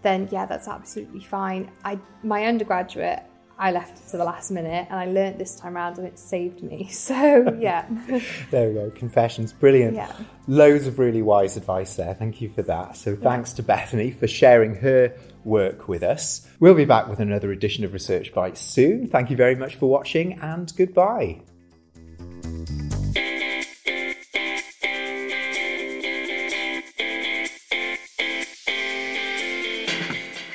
then 0.03 0.29
yeah 0.33 0.45
that's 0.45 0.67
absolutely 0.67 1.21
fine 1.21 1.71
i 1.85 1.97
my 2.25 2.45
undergraduate 2.45 3.23
I 3.59 3.73
left 3.73 3.99
it 3.99 4.09
to 4.11 4.17
the 4.17 4.25
last 4.25 4.51
minute 4.51 4.87
and 4.89 4.99
I 4.99 5.07
learnt 5.07 5.39
this 5.39 5.57
time 5.57 5.77
around 5.77 5.99
and 5.99 6.07
it 6.07 6.19
saved 6.19 6.63
me. 6.63 6.89
So, 6.99 7.15
yeah. 7.61 7.87
there 8.51 8.69
we 8.69 8.75
go. 8.75 8.91
Confessions. 8.91 9.53
Brilliant. 9.53 9.95
Yeah. 9.95 10.13
Loads 10.47 10.87
of 10.87 10.99
really 10.99 11.23
wise 11.23 11.57
advice 11.57 11.97
there. 11.97 12.13
Thank 12.13 12.41
you 12.41 12.51
for 12.51 12.63
that. 12.63 12.97
So, 12.97 13.17
thanks 13.17 13.53
yeah. 13.53 13.57
to 13.57 13.63
Bethany 13.63 14.11
for 14.11 14.27
sharing 14.27 14.75
her 14.77 15.15
work 15.45 15.89
with 15.89 16.03
us. 16.03 16.47
We'll 16.61 16.75
be 16.75 16.85
back 16.85 17.09
with 17.09 17.21
another 17.21 17.51
edition 17.51 17.85
of 17.85 17.95
Research 17.95 18.35
Bites 18.35 18.61
soon. 18.61 19.09
Thank 19.09 19.31
you 19.31 19.37
very 19.37 19.55
much 19.55 19.77
for 19.77 19.89
watching 19.89 20.39
and 20.41 20.71
goodbye. 20.77 21.41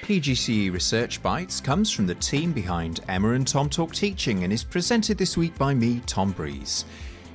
PGCE 0.03 0.69
Research 0.69 1.23
Bites 1.23 1.61
comes 1.61 1.89
from 1.89 2.05
the 2.05 2.15
team 2.15 2.51
behind 2.51 2.99
Emma 3.07 3.29
and 3.29 3.47
Tom 3.47 3.69
Talk 3.69 3.95
Teaching 3.95 4.43
and 4.43 4.51
is 4.51 4.61
presented 4.61 5.17
this 5.17 5.37
week 5.37 5.57
by 5.57 5.73
me, 5.73 6.01
Tom 6.05 6.33
Breeze. 6.33 6.83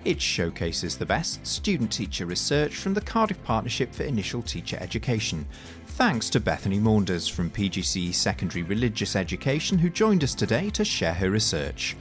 It 0.05 0.21
showcases 0.21 0.99
the 0.99 1.07
best 1.07 1.47
student 1.47 1.91
teacher 1.91 2.27
research 2.27 2.77
from 2.77 2.93
the 2.93 3.01
Cardiff 3.01 3.43
Partnership 3.43 3.95
for 3.95 4.03
Initial 4.03 4.43
Teacher 4.43 4.77
Education. 4.83 5.47
Thanks 5.87 6.29
to 6.29 6.41
Bethany 6.41 6.79
Maunders 6.79 7.27
from 7.27 7.49
PGCE 7.49 8.13
Secondary 8.15 8.65
Religious 8.65 9.17
Education, 9.17 9.79
who 9.79 9.89
joined 9.89 10.23
us 10.23 10.35
today 10.35 10.69
to 10.69 10.85
share 10.85 11.15
her 11.15 11.31
research. 11.31 11.97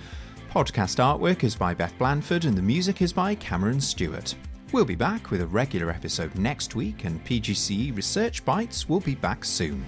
Podcast 0.52 0.98
artwork 0.98 1.46
is 1.46 1.56
by 1.56 1.74
Beth 1.74 1.98
Blanford 1.98 2.44
and 2.44 2.58
the 2.58 2.62
music 2.62 3.02
is 3.02 3.14
by 3.14 3.36
Cameron 3.36 3.80
Stewart. 3.80 4.36
We'll 4.74 4.84
be 4.84 4.96
back 4.96 5.32
with 5.32 5.42
a 5.42 5.48
regular 5.48 5.90
episode 5.90 6.36
next 6.36 6.76
week, 6.76 7.06
and 7.06 7.24
PGCE 7.24 7.96
Research 7.96 8.44
Bites 8.44 8.90
will 8.90 9.00
be 9.00 9.16
back 9.16 9.46
soon. 9.46 9.86